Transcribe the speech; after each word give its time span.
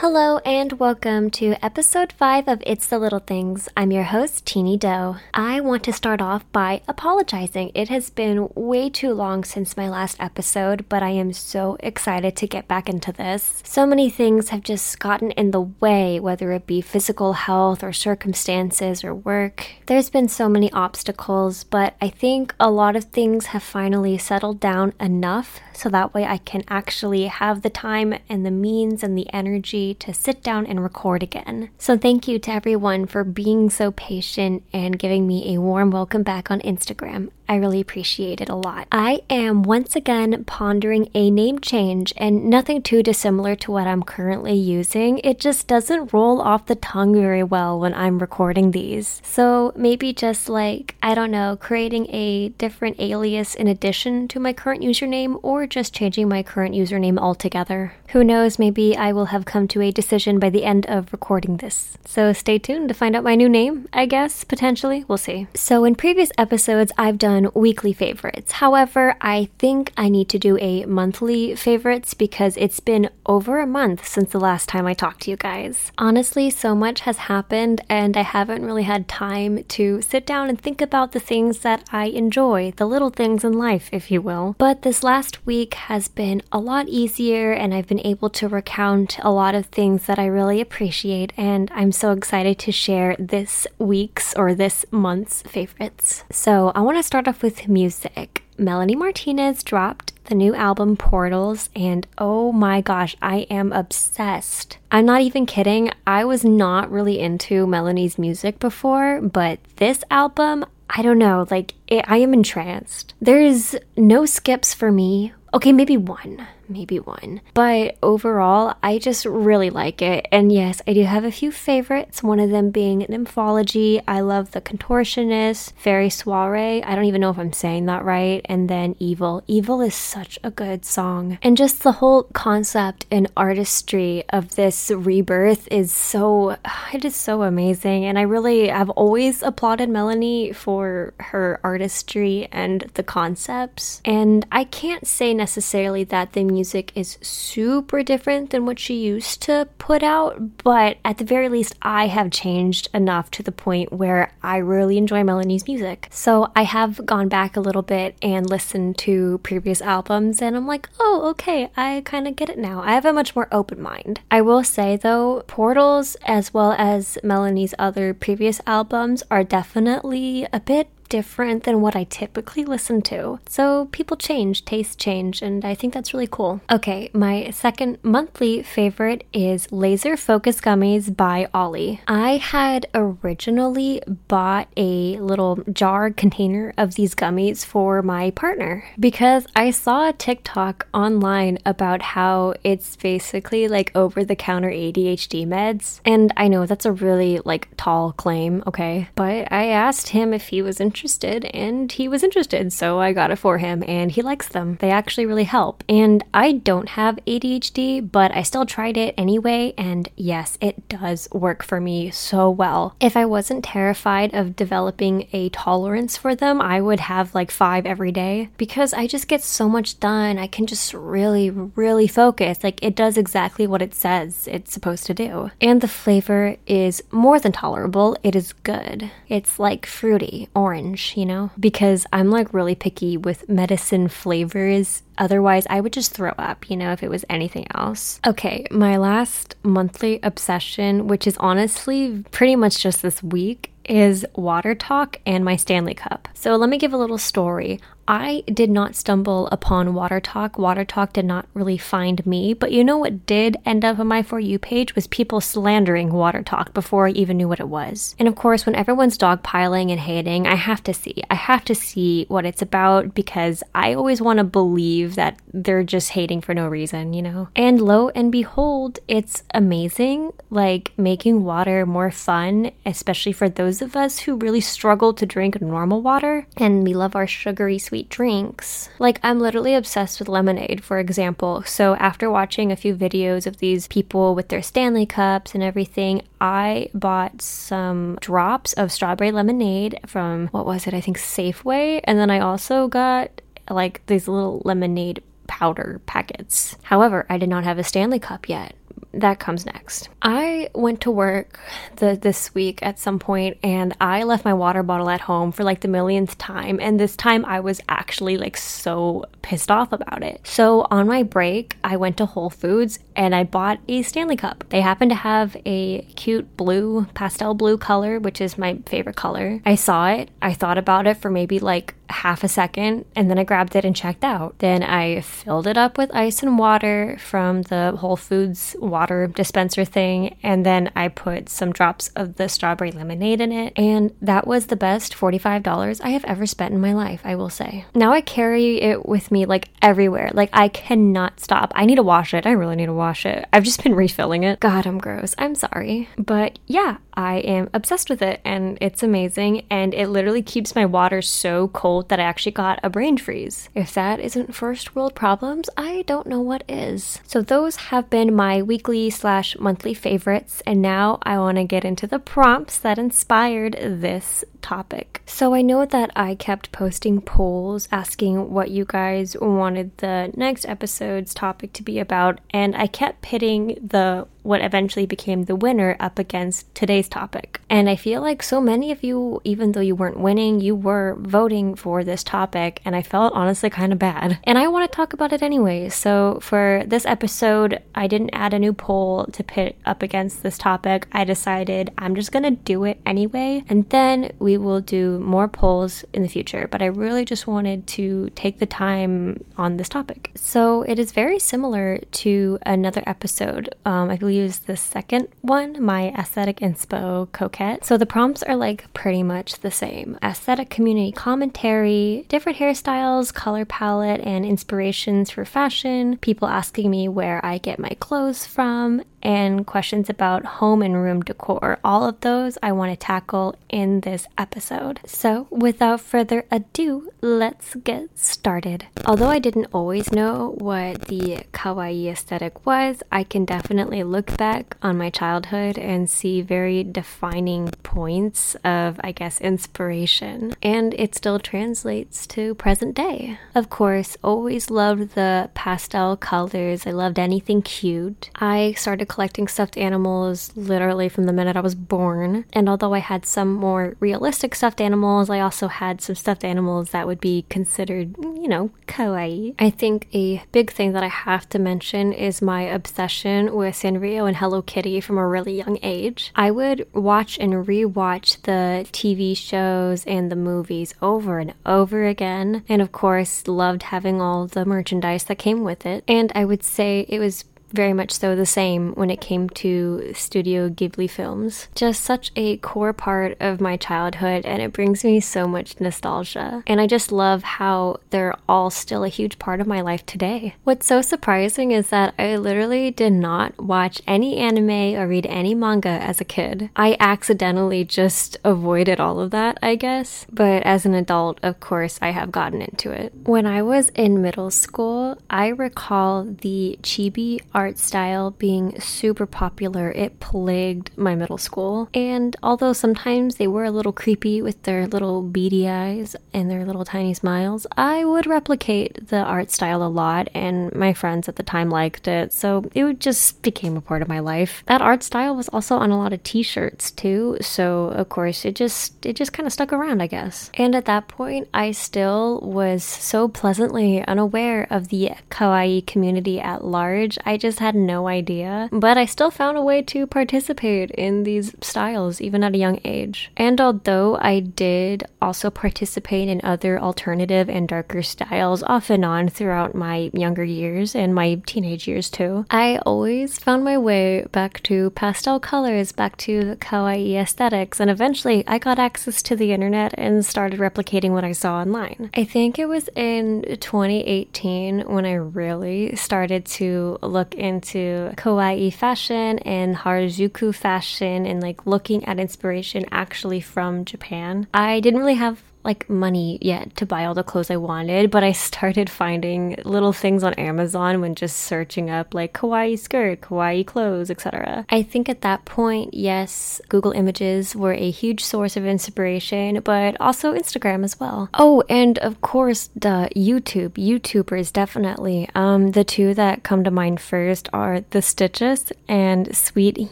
Hello 0.00 0.38
and 0.44 0.74
welcome 0.74 1.28
to 1.28 1.56
episode 1.60 2.12
5 2.12 2.46
of 2.46 2.62
It's 2.64 2.86
the 2.86 3.00
Little 3.00 3.18
Things. 3.18 3.68
I'm 3.76 3.90
your 3.90 4.04
host, 4.04 4.46
Teeny 4.46 4.76
Doe. 4.76 5.16
I 5.34 5.58
want 5.58 5.82
to 5.82 5.92
start 5.92 6.22
off 6.22 6.44
by 6.52 6.82
apologizing. 6.86 7.72
It 7.74 7.88
has 7.88 8.08
been 8.08 8.48
way 8.54 8.90
too 8.90 9.12
long 9.12 9.42
since 9.42 9.76
my 9.76 9.88
last 9.88 10.16
episode, 10.20 10.88
but 10.88 11.02
I 11.02 11.08
am 11.08 11.32
so 11.32 11.76
excited 11.80 12.36
to 12.36 12.46
get 12.46 12.68
back 12.68 12.88
into 12.88 13.10
this. 13.10 13.60
So 13.64 13.86
many 13.86 14.08
things 14.08 14.50
have 14.50 14.62
just 14.62 15.00
gotten 15.00 15.32
in 15.32 15.50
the 15.50 15.62
way, 15.62 16.20
whether 16.20 16.52
it 16.52 16.68
be 16.68 16.80
physical 16.80 17.32
health 17.32 17.82
or 17.82 17.92
circumstances 17.92 19.02
or 19.02 19.12
work. 19.12 19.66
There's 19.86 20.10
been 20.10 20.28
so 20.28 20.48
many 20.48 20.70
obstacles, 20.70 21.64
but 21.64 21.96
I 22.00 22.08
think 22.08 22.54
a 22.60 22.70
lot 22.70 22.94
of 22.94 23.06
things 23.06 23.46
have 23.46 23.64
finally 23.64 24.16
settled 24.16 24.60
down 24.60 24.92
enough 25.00 25.58
so 25.72 25.88
that 25.88 26.14
way 26.14 26.24
I 26.24 26.38
can 26.38 26.62
actually 26.68 27.26
have 27.26 27.62
the 27.62 27.70
time 27.70 28.14
and 28.28 28.46
the 28.46 28.52
means 28.52 29.02
and 29.02 29.18
the 29.18 29.32
energy 29.32 29.87
to 29.94 30.14
sit 30.14 30.42
down 30.42 30.66
and 30.66 30.82
record 30.82 31.22
again. 31.22 31.70
So, 31.78 31.96
thank 31.96 32.28
you 32.28 32.38
to 32.38 32.52
everyone 32.52 33.06
for 33.06 33.24
being 33.24 33.70
so 33.70 33.90
patient 33.92 34.64
and 34.72 34.98
giving 34.98 35.26
me 35.26 35.54
a 35.54 35.60
warm 35.60 35.90
welcome 35.90 36.22
back 36.22 36.50
on 36.50 36.60
Instagram. 36.60 37.30
I 37.48 37.56
really 37.56 37.80
appreciate 37.80 38.40
it 38.40 38.48
a 38.48 38.54
lot. 38.54 38.86
I 38.92 39.22
am 39.30 39.62
once 39.62 39.96
again 39.96 40.44
pondering 40.44 41.08
a 41.14 41.30
name 41.30 41.60
change 41.60 42.12
and 42.16 42.44
nothing 42.50 42.82
too 42.82 43.02
dissimilar 43.02 43.56
to 43.56 43.72
what 43.72 43.86
I'm 43.86 44.02
currently 44.02 44.54
using. 44.54 45.18
It 45.24 45.40
just 45.40 45.66
doesn't 45.66 46.12
roll 46.12 46.42
off 46.42 46.66
the 46.66 46.74
tongue 46.74 47.14
very 47.14 47.42
well 47.42 47.80
when 47.80 47.94
I'm 47.94 48.18
recording 48.18 48.72
these. 48.72 49.22
So 49.24 49.72
maybe 49.74 50.12
just 50.12 50.48
like, 50.48 50.96
I 51.02 51.14
don't 51.14 51.30
know, 51.30 51.56
creating 51.58 52.06
a 52.10 52.50
different 52.50 53.00
alias 53.00 53.54
in 53.54 53.66
addition 53.66 54.28
to 54.28 54.40
my 54.40 54.52
current 54.52 54.82
username 54.82 55.40
or 55.42 55.66
just 55.66 55.94
changing 55.94 56.28
my 56.28 56.42
current 56.42 56.74
username 56.74 57.18
altogether. 57.18 57.94
Who 58.08 58.24
knows, 58.24 58.58
maybe 58.58 58.96
I 58.96 59.12
will 59.12 59.26
have 59.26 59.44
come 59.44 59.68
to 59.68 59.82
a 59.82 59.90
decision 59.90 60.38
by 60.38 60.50
the 60.50 60.64
end 60.64 60.86
of 60.86 61.12
recording 61.12 61.58
this. 61.58 61.96
So 62.04 62.32
stay 62.32 62.58
tuned 62.58 62.88
to 62.88 62.94
find 62.94 63.14
out 63.14 63.24
my 63.24 63.34
new 63.34 63.48
name, 63.48 63.88
I 63.92 64.06
guess, 64.06 64.44
potentially. 64.44 65.04
We'll 65.08 65.18
see. 65.18 65.46
So 65.54 65.84
in 65.84 65.94
previous 65.94 66.30
episodes, 66.38 66.92
I've 66.96 67.18
done 67.18 67.37
on 67.38 67.50
weekly 67.54 67.92
favorites. 67.92 68.52
However, 68.52 69.16
I 69.20 69.48
think 69.58 69.92
I 69.96 70.08
need 70.08 70.28
to 70.30 70.38
do 70.38 70.58
a 70.58 70.84
monthly 70.86 71.54
favorites 71.54 72.14
because 72.14 72.56
it's 72.56 72.80
been 72.80 73.10
over 73.26 73.60
a 73.60 73.66
month 73.66 74.06
since 74.06 74.32
the 74.32 74.40
last 74.40 74.68
time 74.68 74.86
I 74.86 74.94
talked 74.94 75.22
to 75.22 75.30
you 75.30 75.36
guys. 75.36 75.92
Honestly, 75.96 76.50
so 76.50 76.74
much 76.74 77.00
has 77.00 77.28
happened 77.32 77.80
and 77.88 78.16
I 78.16 78.22
haven't 78.22 78.64
really 78.64 78.82
had 78.82 79.08
time 79.08 79.64
to 79.64 80.02
sit 80.02 80.26
down 80.26 80.48
and 80.48 80.60
think 80.60 80.80
about 80.80 81.12
the 81.12 81.20
things 81.20 81.60
that 81.60 81.88
I 81.92 82.06
enjoy, 82.06 82.72
the 82.76 82.86
little 82.86 83.10
things 83.10 83.44
in 83.44 83.52
life, 83.52 83.88
if 83.92 84.10
you 84.10 84.20
will. 84.20 84.56
But 84.58 84.82
this 84.82 85.02
last 85.02 85.46
week 85.46 85.74
has 85.74 86.08
been 86.08 86.42
a 86.50 86.58
lot 86.58 86.88
easier 86.88 87.52
and 87.52 87.72
I've 87.72 87.86
been 87.86 88.06
able 88.06 88.30
to 88.30 88.48
recount 88.48 89.18
a 89.20 89.30
lot 89.30 89.54
of 89.54 89.66
things 89.66 90.06
that 90.06 90.18
I 90.18 90.26
really 90.26 90.60
appreciate 90.60 91.32
and 91.36 91.70
I'm 91.74 91.92
so 91.92 92.12
excited 92.12 92.58
to 92.60 92.72
share 92.72 93.14
this 93.18 93.66
week's 93.78 94.34
or 94.34 94.54
this 94.54 94.84
month's 94.90 95.42
favorites. 95.42 96.24
So 96.30 96.72
I 96.74 96.80
want 96.80 96.96
to 96.98 97.02
start 97.02 97.27
off 97.28 97.42
with 97.42 97.68
music. 97.68 98.42
Melanie 98.56 98.96
Martinez 98.96 99.62
dropped 99.62 100.12
the 100.24 100.34
new 100.34 100.54
album 100.54 100.96
Portals, 100.96 101.68
and 101.76 102.06
oh 102.16 102.52
my 102.52 102.80
gosh, 102.80 103.14
I 103.20 103.40
am 103.50 103.70
obsessed. 103.70 104.78
I'm 104.90 105.04
not 105.04 105.20
even 105.20 105.44
kidding. 105.44 105.90
I 106.06 106.24
was 106.24 106.42
not 106.42 106.90
really 106.90 107.18
into 107.18 107.66
Melanie's 107.66 108.18
music 108.18 108.58
before, 108.58 109.20
but 109.20 109.58
this 109.76 110.02
album, 110.10 110.64
I 110.88 111.02
don't 111.02 111.18
know, 111.18 111.46
like, 111.50 111.74
it, 111.86 112.04
I 112.08 112.16
am 112.18 112.32
entranced. 112.32 113.12
There's 113.20 113.76
no 113.96 114.24
skips 114.24 114.72
for 114.72 114.90
me. 114.90 115.34
Okay, 115.52 115.72
maybe 115.72 115.98
one 115.98 116.46
maybe 116.68 116.98
one. 116.98 117.40
But 117.54 117.96
overall, 118.02 118.74
I 118.82 118.98
just 118.98 119.24
really 119.24 119.70
like 119.70 120.02
it. 120.02 120.26
And 120.30 120.52
yes, 120.52 120.80
I 120.86 120.92
do 120.92 121.04
have 121.04 121.24
a 121.24 121.30
few 121.30 121.50
favorites, 121.50 122.22
one 122.22 122.40
of 122.40 122.50
them 122.50 122.70
being 122.70 123.06
Nymphology. 123.08 124.00
I 124.06 124.20
love 124.20 124.52
The 124.52 124.60
Contortionist, 124.60 125.72
Faerie 125.76 126.08
Soirée. 126.08 126.84
I 126.84 126.94
don't 126.94 127.04
even 127.04 127.20
know 127.20 127.30
if 127.30 127.38
I'm 127.38 127.52
saying 127.52 127.86
that 127.86 128.04
right. 128.04 128.42
And 128.44 128.68
then 128.68 128.96
Evil. 128.98 129.42
Evil 129.46 129.80
is 129.80 129.94
such 129.94 130.38
a 130.44 130.50
good 130.50 130.84
song. 130.84 131.38
And 131.42 131.56
just 131.56 131.82
the 131.82 131.92
whole 131.92 132.24
concept 132.24 133.06
and 133.10 133.30
artistry 133.36 134.24
of 134.30 134.56
this 134.56 134.90
rebirth 134.90 135.68
is 135.70 135.92
so, 135.92 136.56
it 136.92 137.04
is 137.04 137.16
so 137.16 137.42
amazing. 137.42 138.04
And 138.04 138.18
I 138.18 138.22
really 138.22 138.68
have 138.68 138.90
always 138.90 139.42
applauded 139.42 139.88
Melanie 139.88 140.52
for 140.52 141.14
her 141.18 141.60
artistry 141.62 142.48
and 142.52 142.82
the 142.94 143.02
concepts. 143.02 144.00
And 144.04 144.46
I 144.50 144.64
can't 144.64 145.06
say 145.06 145.34
necessarily 145.34 146.04
that 146.04 146.32
the 146.32 146.44
music 146.58 146.90
is 146.96 147.18
super 147.22 148.02
different 148.02 148.50
than 148.50 148.66
what 148.66 148.80
she 148.80 148.94
used 148.94 149.40
to 149.42 149.68
put 149.78 150.02
out, 150.02 150.32
but 150.64 150.98
at 151.04 151.18
the 151.18 151.24
very 151.24 151.48
least, 151.48 151.72
I 151.82 152.08
have 152.08 152.32
changed 152.32 152.88
enough 152.92 153.30
to 153.32 153.44
the 153.44 153.52
point 153.52 153.92
where 153.92 154.32
I 154.42 154.56
really 154.56 154.98
enjoy 154.98 155.22
Melanie's 155.22 155.68
music. 155.68 156.08
So 156.10 156.50
I 156.56 156.62
have 156.62 157.06
gone 157.06 157.28
back 157.28 157.56
a 157.56 157.60
little 157.60 157.82
bit 157.82 158.16
and 158.22 158.50
listened 158.50 158.98
to 159.06 159.38
previous 159.44 159.80
albums, 159.80 160.42
and 160.42 160.56
I'm 160.56 160.66
like, 160.66 160.88
oh, 160.98 161.28
okay, 161.30 161.70
I 161.76 162.02
kind 162.04 162.26
of 162.26 162.34
get 162.34 162.50
it 162.50 162.58
now. 162.58 162.82
I 162.82 162.92
have 162.98 163.04
a 163.04 163.12
much 163.12 163.36
more 163.36 163.46
open 163.52 163.80
mind. 163.80 164.20
I 164.30 164.40
will 164.42 164.64
say 164.64 164.96
though, 164.96 165.44
Portals, 165.46 166.16
as 166.26 166.52
well 166.52 166.72
as 166.76 167.18
Melanie's 167.22 167.74
other 167.78 168.12
previous 168.14 168.60
albums, 168.66 169.22
are 169.30 169.44
definitely 169.44 170.46
a 170.52 170.58
bit 170.58 170.88
different 171.08 171.64
than 171.64 171.80
what 171.80 171.96
I 171.96 172.04
typically 172.04 172.64
listen 172.64 173.02
to. 173.02 173.40
So 173.48 173.86
people 173.92 174.16
change, 174.16 174.64
tastes 174.64 174.94
change, 174.96 175.42
and 175.42 175.64
I 175.64 175.74
think 175.74 175.94
that's 175.94 176.12
really 176.12 176.28
cool. 176.30 176.60
Okay, 176.70 177.10
my 177.12 177.50
second 177.50 177.98
monthly 178.02 178.62
favorite 178.62 179.24
is 179.32 179.70
Laser 179.72 180.16
Focus 180.16 180.60
Gummies 180.60 181.14
by 181.16 181.48
OLLY. 181.54 182.00
I 182.06 182.36
had 182.36 182.86
originally 182.94 184.02
bought 184.28 184.68
a 184.76 185.18
little 185.18 185.56
jar 185.72 186.10
container 186.10 186.74
of 186.76 186.94
these 186.94 187.14
gummies 187.14 187.64
for 187.64 188.02
my 188.02 188.30
partner 188.30 188.84
because 188.98 189.46
I 189.56 189.70
saw 189.70 190.08
a 190.08 190.12
TikTok 190.12 190.86
online 190.92 191.58
about 191.64 192.02
how 192.02 192.54
it's 192.62 192.96
basically 192.96 193.68
like 193.68 193.92
over 193.94 194.24
the 194.24 194.36
counter 194.36 194.70
ADHD 194.70 195.46
meds. 195.46 196.00
And 196.04 196.32
I 196.36 196.48
know 196.48 196.66
that's 196.66 196.86
a 196.86 196.92
really 196.92 197.40
like 197.44 197.68
tall 197.76 198.12
claim, 198.12 198.62
okay? 198.66 199.08
But 199.14 199.50
I 199.50 199.68
asked 199.68 200.08
him 200.08 200.34
if 200.34 200.48
he 200.48 200.62
was 200.62 200.80
interested 200.80 200.97
interested, 200.98 201.44
and 201.54 201.92
he 201.92 202.08
was 202.08 202.24
interested, 202.24 202.72
so 202.72 202.98
I 202.98 203.12
got 203.12 203.30
it 203.30 203.36
for 203.36 203.58
him, 203.58 203.84
and 203.86 204.10
he 204.10 204.20
likes 204.20 204.48
them. 204.48 204.76
They 204.80 204.90
actually 204.90 205.26
really 205.26 205.44
help. 205.44 205.84
And 205.88 206.24
I 206.34 206.52
don't 206.52 206.88
have 206.90 207.20
ADHD, 207.24 208.10
but 208.10 208.34
I 208.34 208.42
still 208.42 208.66
tried 208.66 208.96
it 208.96 209.14
anyway, 209.16 209.74
and 209.78 210.08
yes, 210.16 210.58
it 210.60 210.88
does 210.88 211.28
work 211.32 211.62
for 211.62 211.80
me 211.80 212.10
so 212.10 212.50
well. 212.50 212.96
If 212.98 213.16
I 213.16 213.26
wasn't 213.26 213.64
terrified 213.64 214.34
of 214.34 214.56
developing 214.56 215.28
a 215.32 215.50
tolerance 215.50 216.16
for 216.16 216.34
them, 216.34 216.60
I 216.60 216.80
would 216.80 217.00
have 217.00 217.32
like 217.32 217.52
five 217.52 217.86
every 217.86 218.10
day 218.10 218.48
because 218.56 218.92
I 218.92 219.06
just 219.06 219.28
get 219.28 219.44
so 219.44 219.68
much 219.68 220.00
done. 220.00 220.36
I 220.36 220.48
can 220.48 220.66
just 220.66 220.92
really, 220.92 221.48
really 221.50 222.08
focus. 222.08 222.64
Like 222.64 222.82
it 222.82 222.96
does 222.96 223.16
exactly 223.16 223.68
what 223.68 223.82
it 223.82 223.94
says 223.94 224.48
it's 224.50 224.72
supposed 224.72 225.06
to 225.06 225.14
do. 225.14 225.52
And 225.60 225.80
the 225.80 225.86
flavor 225.86 226.56
is 226.66 227.04
more 227.12 227.38
than 227.38 227.52
tolerable, 227.52 228.16
it 228.24 228.34
is 228.34 228.52
good. 228.52 229.12
It's 229.28 229.60
like 229.60 229.86
fruity, 229.86 230.48
orange 230.56 230.87
orange, 230.88 231.16
you 231.16 231.26
know? 231.26 231.50
Because 231.58 232.06
I'm 232.12 232.30
like 232.30 232.54
really 232.54 232.74
picky 232.74 233.16
with 233.16 233.48
medicine 233.48 234.08
flavors. 234.08 235.02
Otherwise, 235.16 235.66
I 235.68 235.80
would 235.80 235.92
just 235.92 236.12
throw 236.12 236.32
up, 236.38 236.70
you 236.70 236.76
know, 236.76 236.92
if 236.92 237.02
it 237.02 237.10
was 237.10 237.24
anything 237.28 237.66
else. 237.74 238.20
Okay, 238.26 238.66
my 238.70 238.96
last 238.96 239.56
monthly 239.62 240.20
obsession, 240.22 241.06
which 241.08 241.26
is 241.26 241.36
honestly 241.38 242.24
pretty 242.30 242.56
much 242.56 242.78
just 242.82 243.02
this 243.02 243.22
week, 243.22 243.72
is 243.84 244.26
WaterTok 244.36 245.16
and 245.26 245.44
my 245.44 245.56
Stanley 245.56 245.94
Cup. 245.94 246.28
So 246.34 246.56
let 246.56 246.68
me 246.68 246.78
give 246.78 246.92
a 246.92 246.98
little 246.98 247.18
story. 247.18 247.80
I 248.10 248.42
did 248.46 248.70
not 248.70 248.96
stumble 248.96 249.48
upon 249.48 249.88
WaterTok. 249.88 250.56
Water 250.56 250.82
Talk 250.82 251.12
did 251.12 251.26
not 251.26 251.46
really 251.52 251.76
find 251.76 252.24
me, 252.26 252.54
but 252.54 252.72
you 252.72 252.82
know 252.82 252.96
what 252.96 253.26
did 253.26 253.58
end 253.66 253.84
up 253.84 253.98
on 253.98 254.06
my 254.06 254.22
For 254.22 254.40
You 254.40 254.58
page 254.58 254.94
was 254.94 255.06
people 255.08 255.42
slandering 255.42 256.08
WaterTok 256.08 256.72
before 256.72 257.06
I 257.06 257.10
even 257.10 257.36
knew 257.36 257.48
what 257.48 257.60
it 257.60 257.68
was. 257.68 258.16
And 258.18 258.26
of 258.26 258.34
course, 258.34 258.64
when 258.64 258.74
everyone's 258.74 259.18
dogpiling 259.18 259.90
and 259.90 260.00
hating, 260.00 260.46
I 260.46 260.54
have 260.54 260.82
to 260.84 260.94
see. 260.94 261.22
I 261.28 261.34
have 261.34 261.66
to 261.66 261.74
see 261.74 262.24
what 262.28 262.46
it's 262.46 262.62
about 262.62 263.14
because 263.14 263.62
I 263.74 263.92
always 263.92 264.22
want 264.22 264.38
to 264.38 264.44
believe 264.44 265.14
that 265.16 265.38
they're 265.52 265.84
just 265.84 266.08
hating 266.08 266.40
for 266.40 266.54
no 266.54 266.66
reason, 266.66 267.12
you 267.12 267.20
know? 267.20 267.48
And 267.54 267.78
lo 267.78 268.08
and 268.14 268.32
behold, 268.32 269.00
it's 269.06 269.42
amazing, 269.52 270.32
like 270.48 270.92
making 270.96 271.44
water 271.44 271.84
more 271.84 272.10
fun, 272.10 272.70
especially 272.86 273.32
for 273.32 273.50
those 273.50 273.82
of 273.82 273.94
us 273.94 274.20
who 274.20 274.36
really 274.36 274.62
struggle 274.62 275.12
to 275.12 275.26
drink 275.26 275.60
normal 275.60 276.00
water 276.00 276.46
and 276.56 276.84
we 276.84 276.94
love 276.94 277.14
our 277.14 277.26
sugary 277.26 277.78
sweet 277.78 277.97
sweet 277.98 278.08
drinks. 278.10 278.88
Like, 278.98 279.18
I'm 279.24 279.40
literally 279.40 279.74
obsessed 279.74 280.20
with 280.20 280.28
lemonade, 280.28 280.84
for 280.84 280.98
example. 280.98 281.62
So, 281.64 281.96
after 281.96 282.30
watching 282.30 282.70
a 282.70 282.76
few 282.76 282.94
videos 282.94 283.46
of 283.46 283.58
these 283.58 283.88
people 283.88 284.34
with 284.34 284.48
their 284.48 284.62
Stanley 284.62 285.06
cups 285.06 285.54
and 285.54 285.62
everything, 285.62 286.22
I 286.40 286.90
bought 286.94 287.42
some 287.42 288.18
drops 288.20 288.72
of 288.74 288.92
strawberry 288.92 289.32
lemonade 289.32 289.98
from, 290.06 290.48
what 290.48 290.66
was 290.66 290.86
it? 290.86 290.94
I 290.94 291.00
think 291.00 291.18
Safeway. 291.18 292.00
And 292.04 292.18
then 292.18 292.30
I 292.30 292.38
also 292.38 292.86
got 292.86 293.40
like 293.68 294.06
these 294.06 294.28
little 294.28 294.62
lemonade 294.64 295.22
powder 295.48 296.00
packets. 296.06 296.76
However, 296.82 297.26
I 297.28 297.36
did 297.38 297.48
not 297.48 297.64
have 297.64 297.78
a 297.78 297.84
Stanley 297.84 298.18
cup 298.20 298.48
yet 298.48 298.74
that 299.12 299.38
comes 299.38 299.66
next. 299.66 300.08
I 300.22 300.70
went 300.74 301.00
to 301.02 301.10
work 301.10 301.58
the, 301.96 302.16
this 302.16 302.54
week 302.54 302.80
at 302.82 302.98
some 302.98 303.18
point 303.18 303.58
and 303.62 303.96
I 304.00 304.22
left 304.24 304.44
my 304.44 304.54
water 304.54 304.82
bottle 304.82 305.10
at 305.10 305.22
home 305.22 305.52
for 305.52 305.64
like 305.64 305.80
the 305.80 305.88
millionth 305.88 306.38
time. 306.38 306.78
And 306.80 306.98
this 306.98 307.16
time 307.16 307.44
I 307.44 307.60
was 307.60 307.80
actually 307.88 308.36
like 308.36 308.56
so 308.56 309.24
pissed 309.42 309.70
off 309.70 309.92
about 309.92 310.22
it. 310.22 310.40
So 310.44 310.86
on 310.90 311.06
my 311.06 311.22
break, 311.22 311.76
I 311.82 311.96
went 311.96 312.16
to 312.18 312.26
Whole 312.26 312.50
Foods 312.50 312.98
and 313.16 313.34
I 313.34 313.44
bought 313.44 313.80
a 313.88 314.02
Stanley 314.02 314.36
Cup. 314.36 314.64
They 314.68 314.80
happen 314.80 315.08
to 315.08 315.14
have 315.14 315.56
a 315.64 316.02
cute 316.16 316.56
blue, 316.56 317.06
pastel 317.14 317.54
blue 317.54 317.78
color, 317.78 318.18
which 318.18 318.40
is 318.40 318.58
my 318.58 318.78
favorite 318.86 319.16
color. 319.16 319.60
I 319.64 319.74
saw 319.74 320.08
it, 320.08 320.30
I 320.42 320.54
thought 320.54 320.78
about 320.78 321.06
it 321.06 321.16
for 321.16 321.30
maybe 321.30 321.58
like 321.58 321.94
half 322.10 322.44
a 322.44 322.48
second 322.48 323.04
and 323.14 323.30
then 323.30 323.38
I 323.38 323.44
grabbed 323.44 323.76
it 323.76 323.84
and 323.84 323.94
checked 323.94 324.24
out. 324.24 324.58
Then 324.58 324.82
I 324.82 325.20
filled 325.20 325.66
it 325.66 325.76
up 325.76 325.98
with 325.98 326.14
ice 326.14 326.42
and 326.42 326.58
water 326.58 327.16
from 327.20 327.62
the 327.62 327.96
Whole 327.98 328.16
Foods 328.16 328.76
water 328.78 329.26
dispenser 329.26 329.84
thing 329.84 330.36
and 330.42 330.64
then 330.64 330.90
I 330.96 331.08
put 331.08 331.48
some 331.48 331.72
drops 331.72 332.08
of 332.16 332.36
the 332.36 332.48
strawberry 332.48 332.92
lemonade 332.92 333.40
in 333.40 333.52
it 333.52 333.72
and 333.76 334.14
that 334.22 334.46
was 334.46 334.66
the 334.66 334.76
best 334.76 335.14
$45 335.14 336.00
I 336.02 336.10
have 336.10 336.24
ever 336.24 336.46
spent 336.46 336.74
in 336.74 336.80
my 336.80 336.92
life, 336.92 337.20
I 337.24 337.34
will 337.34 337.50
say. 337.50 337.84
Now 337.94 338.12
I 338.12 338.20
carry 338.20 338.80
it 338.80 339.06
with 339.06 339.30
me 339.30 339.46
like 339.46 339.68
everywhere. 339.82 340.30
Like 340.32 340.50
I 340.52 340.68
cannot 340.68 341.40
stop. 341.40 341.72
I 341.74 341.84
need 341.84 341.96
to 341.96 342.02
wash 342.02 342.34
it. 342.34 342.46
I 342.46 342.52
really 342.52 342.76
need 342.76 342.86
to 342.86 342.92
wash 342.92 343.26
it. 343.26 343.46
I've 343.52 343.64
just 343.64 343.82
been 343.82 343.94
refilling 343.98 344.44
it. 344.44 344.60
God, 344.60 344.86
I'm 344.86 344.98
gross. 344.98 345.34
I'm 345.38 345.54
sorry. 345.54 346.08
But 346.16 346.58
yeah, 346.66 346.98
I 347.14 347.38
am 347.38 347.68
obsessed 347.74 348.10
with 348.10 348.22
it 348.22 348.40
and 348.44 348.78
it's 348.80 349.02
amazing 349.02 349.66
and 349.70 349.92
it 349.92 350.08
literally 350.08 350.42
keeps 350.42 350.74
my 350.74 350.86
water 350.86 351.20
so 351.20 351.68
cold 351.68 351.97
that 352.02 352.20
I 352.20 352.24
actually 352.24 352.52
got 352.52 352.78
a 352.82 352.90
brain 352.90 353.16
freeze. 353.16 353.68
If 353.74 353.92
that 353.94 354.20
isn't 354.20 354.54
first 354.54 354.94
world 354.94 355.14
problems, 355.14 355.68
I 355.76 356.02
don't 356.06 356.26
know 356.26 356.40
what 356.40 356.62
is. 356.68 357.20
So 357.26 357.42
those 357.42 357.76
have 357.76 358.08
been 358.08 358.34
my 358.34 358.62
weekly 358.62 359.10
slash 359.10 359.58
monthly 359.58 359.94
favorites 359.94 360.62
and 360.66 360.80
now 360.80 361.18
I 361.22 361.38
want 361.38 361.58
to 361.58 361.64
get 361.64 361.84
into 361.84 362.06
the 362.06 362.18
prompts 362.18 362.78
that 362.78 362.98
inspired 362.98 363.76
this 363.80 364.44
topic. 364.62 365.22
So 365.26 365.54
I 365.54 365.62
know 365.62 365.84
that 365.86 366.10
I 366.16 366.34
kept 366.34 366.72
posting 366.72 367.20
polls 367.20 367.88
asking 367.92 368.50
what 368.50 368.70
you 368.70 368.84
guys 368.86 369.36
wanted 369.40 369.96
the 369.98 370.32
next 370.36 370.66
episode's 370.66 371.34
topic 371.34 371.72
to 371.74 371.82
be 371.82 371.98
about, 371.98 372.40
and 372.50 372.76
I 372.76 372.86
kept 372.86 373.22
pitting 373.22 373.78
the 373.82 374.26
what 374.42 374.62
eventually 374.62 375.04
became 375.04 375.44
the 375.44 375.54
winner 375.54 375.94
up 376.00 376.18
against 376.18 376.74
today's 376.74 377.06
topic. 377.06 377.60
And 377.68 377.90
I 377.90 377.96
feel 377.96 378.22
like 378.22 378.42
so 378.42 378.62
many 378.62 378.90
of 378.90 379.02
you, 379.02 379.42
even 379.44 379.72
though 379.72 379.80
you 379.80 379.94
weren't 379.94 380.18
winning, 380.18 380.60
you 380.60 380.74
were 380.74 381.16
voting 381.18 381.74
for 381.74 382.02
this 382.02 382.24
topic, 382.24 382.80
and 382.86 382.96
I 382.96 383.02
felt 383.02 383.34
honestly 383.34 383.68
kind 383.68 383.92
of 383.92 383.98
bad. 383.98 384.38
And 384.44 384.56
I 384.56 384.68
want 384.68 384.90
to 384.90 384.96
talk 384.96 385.12
about 385.12 385.34
it 385.34 385.42
anyway. 385.42 385.90
So 385.90 386.38
for 386.40 386.82
this 386.86 387.04
episode, 387.04 387.82
I 387.94 388.06
didn't 388.06 388.30
add 388.32 388.54
a 388.54 388.58
new 388.58 388.72
poll 388.72 389.26
to 389.26 389.44
pit 389.44 389.76
up 389.84 390.02
against 390.02 390.42
this 390.42 390.56
topic. 390.56 391.06
I 391.12 391.24
decided 391.24 391.92
I'm 391.98 392.14
just 392.14 392.32
gonna 392.32 392.52
do 392.52 392.84
it 392.84 393.00
anyway, 393.04 393.64
and 393.68 393.86
then 393.90 394.32
we 394.38 394.47
will 394.56 394.80
do 394.80 395.18
more 395.18 395.48
polls 395.48 396.04
in 396.14 396.22
the 396.22 396.28
future. 396.28 396.66
But 396.70 396.80
I 396.80 396.86
really 396.86 397.26
just 397.26 397.46
wanted 397.46 397.86
to 397.88 398.30
take 398.34 398.58
the 398.58 398.66
time 398.66 399.44
on 399.58 399.76
this 399.76 399.88
topic. 399.88 400.30
So 400.36 400.82
it 400.82 400.98
is 400.98 401.12
very 401.12 401.38
similar 401.38 401.98
to 401.98 402.58
another 402.64 403.02
episode. 403.06 403.74
Um, 403.84 404.10
I 404.10 404.16
believe 404.16 404.38
use 404.38 404.60
the 404.60 404.76
second 404.76 405.28
one, 405.42 405.82
my 405.82 406.08
aesthetic 406.10 406.58
inspo 406.60 407.30
coquette. 407.32 407.84
So 407.84 407.96
the 407.96 408.06
prompts 408.06 408.42
are 408.42 408.56
like 408.56 408.92
pretty 408.94 409.22
much 409.22 409.60
the 409.60 409.70
same. 409.70 410.18
Aesthetic 410.22 410.70
community 410.70 411.12
commentary, 411.12 412.24
different 412.28 412.58
hairstyles, 412.58 413.34
color 413.34 413.64
palette, 413.64 414.20
and 414.20 414.44
inspirations 414.44 415.30
for 415.30 415.44
fashion, 415.44 416.16
people 416.18 416.48
asking 416.48 416.90
me 416.90 417.08
where 417.08 417.44
I 417.44 417.58
get 417.58 417.78
my 417.78 417.94
clothes 418.00 418.46
from, 418.46 419.02
and 419.22 419.66
questions 419.66 420.08
about 420.08 420.44
home 420.44 420.82
and 420.82 420.94
room 420.94 421.22
decor. 421.22 421.78
All 421.84 422.06
of 422.06 422.20
those 422.20 422.58
I 422.62 422.72
want 422.72 422.92
to 422.92 422.96
tackle 422.96 423.56
in 423.68 424.00
this 424.00 424.26
episode. 424.36 425.00
So, 425.06 425.46
without 425.50 426.00
further 426.00 426.44
ado, 426.50 427.10
let's 427.20 427.74
get 427.76 428.16
started. 428.18 428.86
Although 429.06 429.28
I 429.28 429.38
didn't 429.38 429.68
always 429.72 430.12
know 430.12 430.54
what 430.58 431.02
the 431.02 431.44
kawaii 431.52 432.10
aesthetic 432.10 432.64
was, 432.66 433.02
I 433.10 433.24
can 433.24 433.44
definitely 433.44 434.02
look 434.02 434.36
back 434.36 434.76
on 434.82 434.98
my 434.98 435.10
childhood 435.10 435.78
and 435.78 436.08
see 436.08 436.40
very 436.42 436.84
defining 436.84 437.70
points 437.82 438.54
of, 438.64 439.00
I 439.02 439.12
guess, 439.12 439.40
inspiration. 439.40 440.54
And 440.62 440.94
it 440.94 441.14
still 441.14 441.38
translates 441.38 442.26
to 442.28 442.54
present 442.54 442.94
day. 442.94 443.38
Of 443.54 443.70
course, 443.70 444.16
always 444.22 444.70
loved 444.70 445.14
the 445.14 445.50
pastel 445.54 446.16
colors. 446.16 446.86
I 446.86 446.90
loved 446.92 447.18
anything 447.18 447.62
cute. 447.62 448.30
I 448.36 448.74
started 448.76 449.07
collecting 449.08 449.48
stuffed 449.48 449.76
animals 449.76 450.52
literally 450.54 451.08
from 451.08 451.24
the 451.24 451.32
minute 451.32 451.56
I 451.56 451.60
was 451.60 451.74
born. 451.74 452.44
And 452.52 452.68
although 452.68 452.94
I 452.94 452.98
had 452.98 453.26
some 453.26 453.52
more 453.52 453.96
realistic 454.00 454.54
stuffed 454.54 454.80
animals, 454.80 455.30
I 455.30 455.40
also 455.40 455.68
had 455.68 456.00
some 456.00 456.14
stuffed 456.14 456.44
animals 456.44 456.90
that 456.90 457.06
would 457.06 457.20
be 457.20 457.44
considered, 457.48 458.14
you 458.18 458.48
know, 458.48 458.70
kawaii. 458.86 459.54
I 459.58 459.70
think 459.70 460.08
a 460.14 460.42
big 460.52 460.70
thing 460.70 460.92
that 460.92 461.02
I 461.02 461.08
have 461.08 461.48
to 461.50 461.58
mention 461.58 462.12
is 462.12 462.42
my 462.42 462.62
obsession 462.62 463.54
with 463.54 463.74
Sanrio 463.74 464.26
and 464.26 464.36
Hello 464.36 464.62
Kitty 464.62 465.00
from 465.00 465.18
a 465.18 465.26
really 465.26 465.56
young 465.56 465.78
age. 465.82 466.32
I 466.36 466.50
would 466.50 466.86
watch 466.92 467.38
and 467.38 467.66
rewatch 467.66 468.42
the 468.42 468.86
TV 468.92 469.36
shows 469.36 470.04
and 470.06 470.30
the 470.30 470.36
movies 470.36 470.94
over 471.02 471.38
and 471.38 471.54
over 471.64 472.06
again. 472.06 472.64
And 472.68 472.82
of 472.82 472.92
course, 472.92 473.46
loved 473.48 473.84
having 473.84 474.20
all 474.20 474.46
the 474.46 474.64
merchandise 474.64 475.24
that 475.24 475.38
came 475.38 475.62
with 475.62 475.86
it. 475.86 476.04
And 476.06 476.32
I 476.34 476.44
would 476.44 476.62
say 476.62 477.06
it 477.08 477.18
was 477.18 477.44
very 477.70 477.92
much 477.92 478.12
so 478.12 478.34
the 478.34 478.46
same 478.46 478.92
when 478.92 479.10
it 479.10 479.20
came 479.20 479.48
to 479.50 480.12
Studio 480.14 480.68
Ghibli 480.68 481.10
films. 481.10 481.68
Just 481.74 482.02
such 482.02 482.32
a 482.36 482.56
core 482.58 482.92
part 482.92 483.36
of 483.40 483.60
my 483.60 483.76
childhood, 483.76 484.46
and 484.46 484.62
it 484.62 484.72
brings 484.72 485.04
me 485.04 485.20
so 485.20 485.46
much 485.46 485.80
nostalgia. 485.80 486.62
And 486.66 486.80
I 486.80 486.86
just 486.86 487.12
love 487.12 487.42
how 487.42 488.00
they're 488.10 488.34
all 488.48 488.70
still 488.70 489.04
a 489.04 489.08
huge 489.08 489.38
part 489.38 489.60
of 489.60 489.66
my 489.66 489.80
life 489.80 490.04
today. 490.06 490.54
What's 490.64 490.86
so 490.86 491.02
surprising 491.02 491.72
is 491.72 491.90
that 491.90 492.14
I 492.18 492.36
literally 492.36 492.90
did 492.90 493.12
not 493.12 493.58
watch 493.60 494.00
any 494.06 494.38
anime 494.38 494.98
or 494.98 495.06
read 495.06 495.26
any 495.26 495.54
manga 495.54 495.88
as 495.88 496.20
a 496.20 496.24
kid. 496.24 496.70
I 496.76 496.96
accidentally 497.00 497.84
just 497.84 498.36
avoided 498.44 499.00
all 499.00 499.20
of 499.20 499.30
that, 499.30 499.58
I 499.62 499.74
guess. 499.74 500.26
But 500.30 500.62
as 500.62 500.86
an 500.86 500.94
adult, 500.94 501.38
of 501.42 501.60
course, 501.60 501.98
I 502.00 502.10
have 502.10 502.32
gotten 502.32 502.62
into 502.62 502.90
it. 502.90 503.12
When 503.24 503.46
I 503.46 503.62
was 503.62 503.90
in 503.90 504.22
middle 504.22 504.50
school, 504.50 505.18
I 505.30 505.48
recall 505.48 506.24
the 506.24 506.78
chibi 506.82 507.40
art 507.58 507.76
style 507.76 508.30
being 508.30 508.80
super 508.80 509.26
popular, 509.26 509.90
it 509.90 510.20
plagued 510.20 510.96
my 510.96 511.16
middle 511.16 511.38
school. 511.38 511.88
And 511.92 512.36
although 512.40 512.72
sometimes 512.72 513.34
they 513.34 513.48
were 513.48 513.64
a 513.64 513.72
little 513.72 513.92
creepy 513.92 514.40
with 514.40 514.62
their 514.62 514.86
little 514.86 515.22
beady 515.22 515.68
eyes 515.68 516.14
and 516.32 516.48
their 516.48 516.64
little 516.64 516.84
tiny 516.84 517.14
smiles, 517.14 517.66
I 517.76 518.04
would 518.04 518.28
replicate 518.28 519.08
the 519.08 519.22
art 519.36 519.50
style 519.50 519.82
a 519.82 519.90
lot, 520.02 520.28
and 520.34 520.72
my 520.72 520.92
friends 520.94 521.28
at 521.28 521.34
the 521.34 521.42
time 521.42 521.68
liked 521.68 522.06
it, 522.06 522.32
so 522.32 522.64
it 522.74 523.00
just 523.00 523.42
became 523.42 523.76
a 523.76 523.80
part 523.80 524.02
of 524.02 524.08
my 524.08 524.20
life. 524.20 524.62
That 524.66 524.80
art 524.80 525.02
style 525.02 525.34
was 525.34 525.48
also 525.48 525.74
on 525.78 525.90
a 525.90 525.98
lot 525.98 526.12
of 526.12 526.22
t-shirts 526.22 526.92
too, 526.92 527.38
so 527.40 527.86
of 527.88 528.08
course 528.08 528.44
it 528.44 528.54
just 528.54 529.04
it 529.04 529.16
just 529.16 529.32
kind 529.32 529.48
of 529.48 529.52
stuck 529.52 529.72
around, 529.72 530.00
I 530.00 530.06
guess. 530.06 530.52
And 530.54 530.76
at 530.76 530.84
that 530.84 531.08
point, 531.08 531.48
I 531.52 531.72
still 531.72 532.40
was 532.40 532.84
so 532.84 533.26
pleasantly 533.26 534.04
unaware 534.06 534.68
of 534.70 534.88
the 534.88 535.10
kawaii 535.28 535.84
community 535.84 536.38
at 536.38 536.64
large. 536.64 537.18
I 537.26 537.36
just 537.36 537.47
just 537.48 537.60
had 537.60 537.74
no 537.74 538.08
idea, 538.08 538.68
but 538.70 538.98
I 538.98 539.06
still 539.06 539.30
found 539.30 539.56
a 539.56 539.62
way 539.62 539.80
to 539.80 540.06
participate 540.06 540.90
in 540.90 541.22
these 541.22 541.54
styles 541.62 542.20
even 542.20 542.44
at 542.44 542.54
a 542.54 542.58
young 542.58 542.78
age. 542.84 543.30
And 543.38 543.58
although 543.58 544.18
I 544.20 544.40
did 544.40 545.04
also 545.22 545.48
participate 545.48 546.28
in 546.28 546.42
other 546.44 546.78
alternative 546.78 547.48
and 547.48 547.66
darker 547.66 548.02
styles 548.02 548.62
off 548.64 548.90
and 548.90 549.02
on 549.02 549.28
throughout 549.30 549.74
my 549.74 550.10
younger 550.12 550.44
years 550.44 550.94
and 550.94 551.14
my 551.14 551.40
teenage 551.46 551.88
years 551.88 552.10
too, 552.10 552.44
I 552.50 552.80
always 552.84 553.38
found 553.38 553.64
my 553.64 553.78
way 553.78 554.26
back 554.30 554.62
to 554.64 554.90
pastel 554.90 555.40
colors, 555.40 555.92
back 555.92 556.18
to 556.18 556.44
the 556.44 556.56
kawaii 556.56 557.14
aesthetics, 557.14 557.80
and 557.80 557.88
eventually 557.88 558.44
I 558.46 558.58
got 558.58 558.78
access 558.78 559.22
to 559.22 559.36
the 559.36 559.52
internet 559.52 559.94
and 559.96 560.26
started 560.26 560.60
replicating 560.60 561.12
what 561.12 561.24
I 561.24 561.32
saw 561.32 561.60
online. 561.62 562.10
I 562.12 562.24
think 562.24 562.58
it 562.58 562.68
was 562.68 562.90
in 562.94 563.56
2018 563.60 564.80
when 564.80 565.06
I 565.06 565.14
really 565.14 565.96
started 565.96 566.44
to 566.60 566.98
look 567.00 567.34
into 567.38 568.12
kawaii 568.16 568.72
fashion 568.72 569.38
and 569.40 569.76
harajuku 569.76 570.54
fashion 570.54 571.26
and 571.26 571.40
like 571.40 571.66
looking 571.66 572.04
at 572.04 572.18
inspiration 572.18 572.84
actually 572.90 573.40
from 573.40 573.84
Japan. 573.84 574.46
I 574.52 574.80
didn't 574.80 575.00
really 575.00 575.14
have 575.14 575.42
like 575.64 575.88
money 575.90 576.38
yet 576.40 576.76
to 576.76 576.86
buy 576.86 577.04
all 577.04 577.14
the 577.14 577.22
clothes 577.22 577.50
I 577.50 577.56
wanted, 577.56 578.10
but 578.10 578.24
I 578.24 578.32
started 578.32 578.88
finding 578.88 579.56
little 579.64 579.92
things 579.92 580.22
on 580.24 580.34
Amazon 580.34 581.00
when 581.00 581.14
just 581.14 581.36
searching 581.36 581.90
up 581.90 582.14
like 582.14 582.32
kawaii 582.32 582.78
skirt, 582.78 583.20
kawaii 583.20 583.66
clothes, 583.66 584.10
etc. 584.10 584.64
I 584.70 584.82
think 584.82 585.08
at 585.08 585.22
that 585.22 585.44
point, 585.44 585.94
yes, 585.94 586.60
Google 586.68 586.92
Images 586.92 587.54
were 587.54 587.72
a 587.72 587.90
huge 587.90 588.24
source 588.24 588.56
of 588.56 588.66
inspiration, 588.66 589.60
but 589.60 589.96
also 590.00 590.34
Instagram 590.34 590.84
as 590.84 590.98
well. 590.98 591.28
Oh, 591.34 591.62
and 591.68 591.98
of 591.98 592.20
course, 592.20 592.70
the 592.74 593.08
YouTube. 593.14 593.72
YouTubers 593.72 594.52
definitely. 594.52 595.28
Um, 595.34 595.72
the 595.72 595.84
two 595.84 596.14
that 596.14 596.42
come 596.42 596.64
to 596.64 596.70
mind 596.70 597.00
first 597.00 597.48
are 597.52 597.80
The 597.90 598.02
Stitches 598.02 598.72
and 598.88 599.36
Sweet 599.36 599.90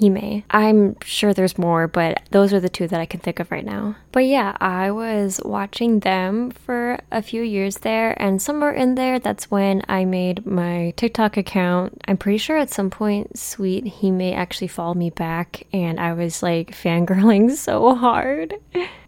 Hime. 0.00 0.44
I'm 0.50 0.96
sure 1.00 1.34
there's 1.34 1.58
more, 1.58 1.88
but 1.88 2.20
those 2.30 2.52
are 2.52 2.60
the 2.60 2.68
two 2.68 2.86
that 2.88 3.00
I 3.00 3.06
can 3.06 3.20
think 3.20 3.40
of 3.40 3.50
right 3.50 3.64
now. 3.64 3.96
But 4.14 4.26
yeah, 4.26 4.56
I 4.60 4.92
was 4.92 5.40
watching 5.44 5.98
them 5.98 6.52
for 6.52 7.00
a 7.10 7.20
few 7.20 7.42
years 7.42 7.78
there, 7.78 8.14
and 8.22 8.40
somewhere 8.40 8.70
in 8.70 8.94
there, 8.94 9.18
that's 9.18 9.50
when 9.50 9.82
I 9.88 10.04
made 10.04 10.46
my 10.46 10.94
TikTok 10.96 11.36
account. 11.36 12.00
I'm 12.06 12.16
pretty 12.16 12.38
sure 12.38 12.56
at 12.56 12.70
some 12.70 12.90
point, 12.90 13.36
Sweet 13.36 13.88
Hime 13.88 14.32
actually 14.32 14.68
follow 14.68 14.94
me 14.94 15.10
back, 15.10 15.66
and 15.72 15.98
I 15.98 16.12
was 16.12 16.44
like 16.44 16.70
fangirling 16.70 17.50
so 17.56 17.96
hard. 17.96 18.54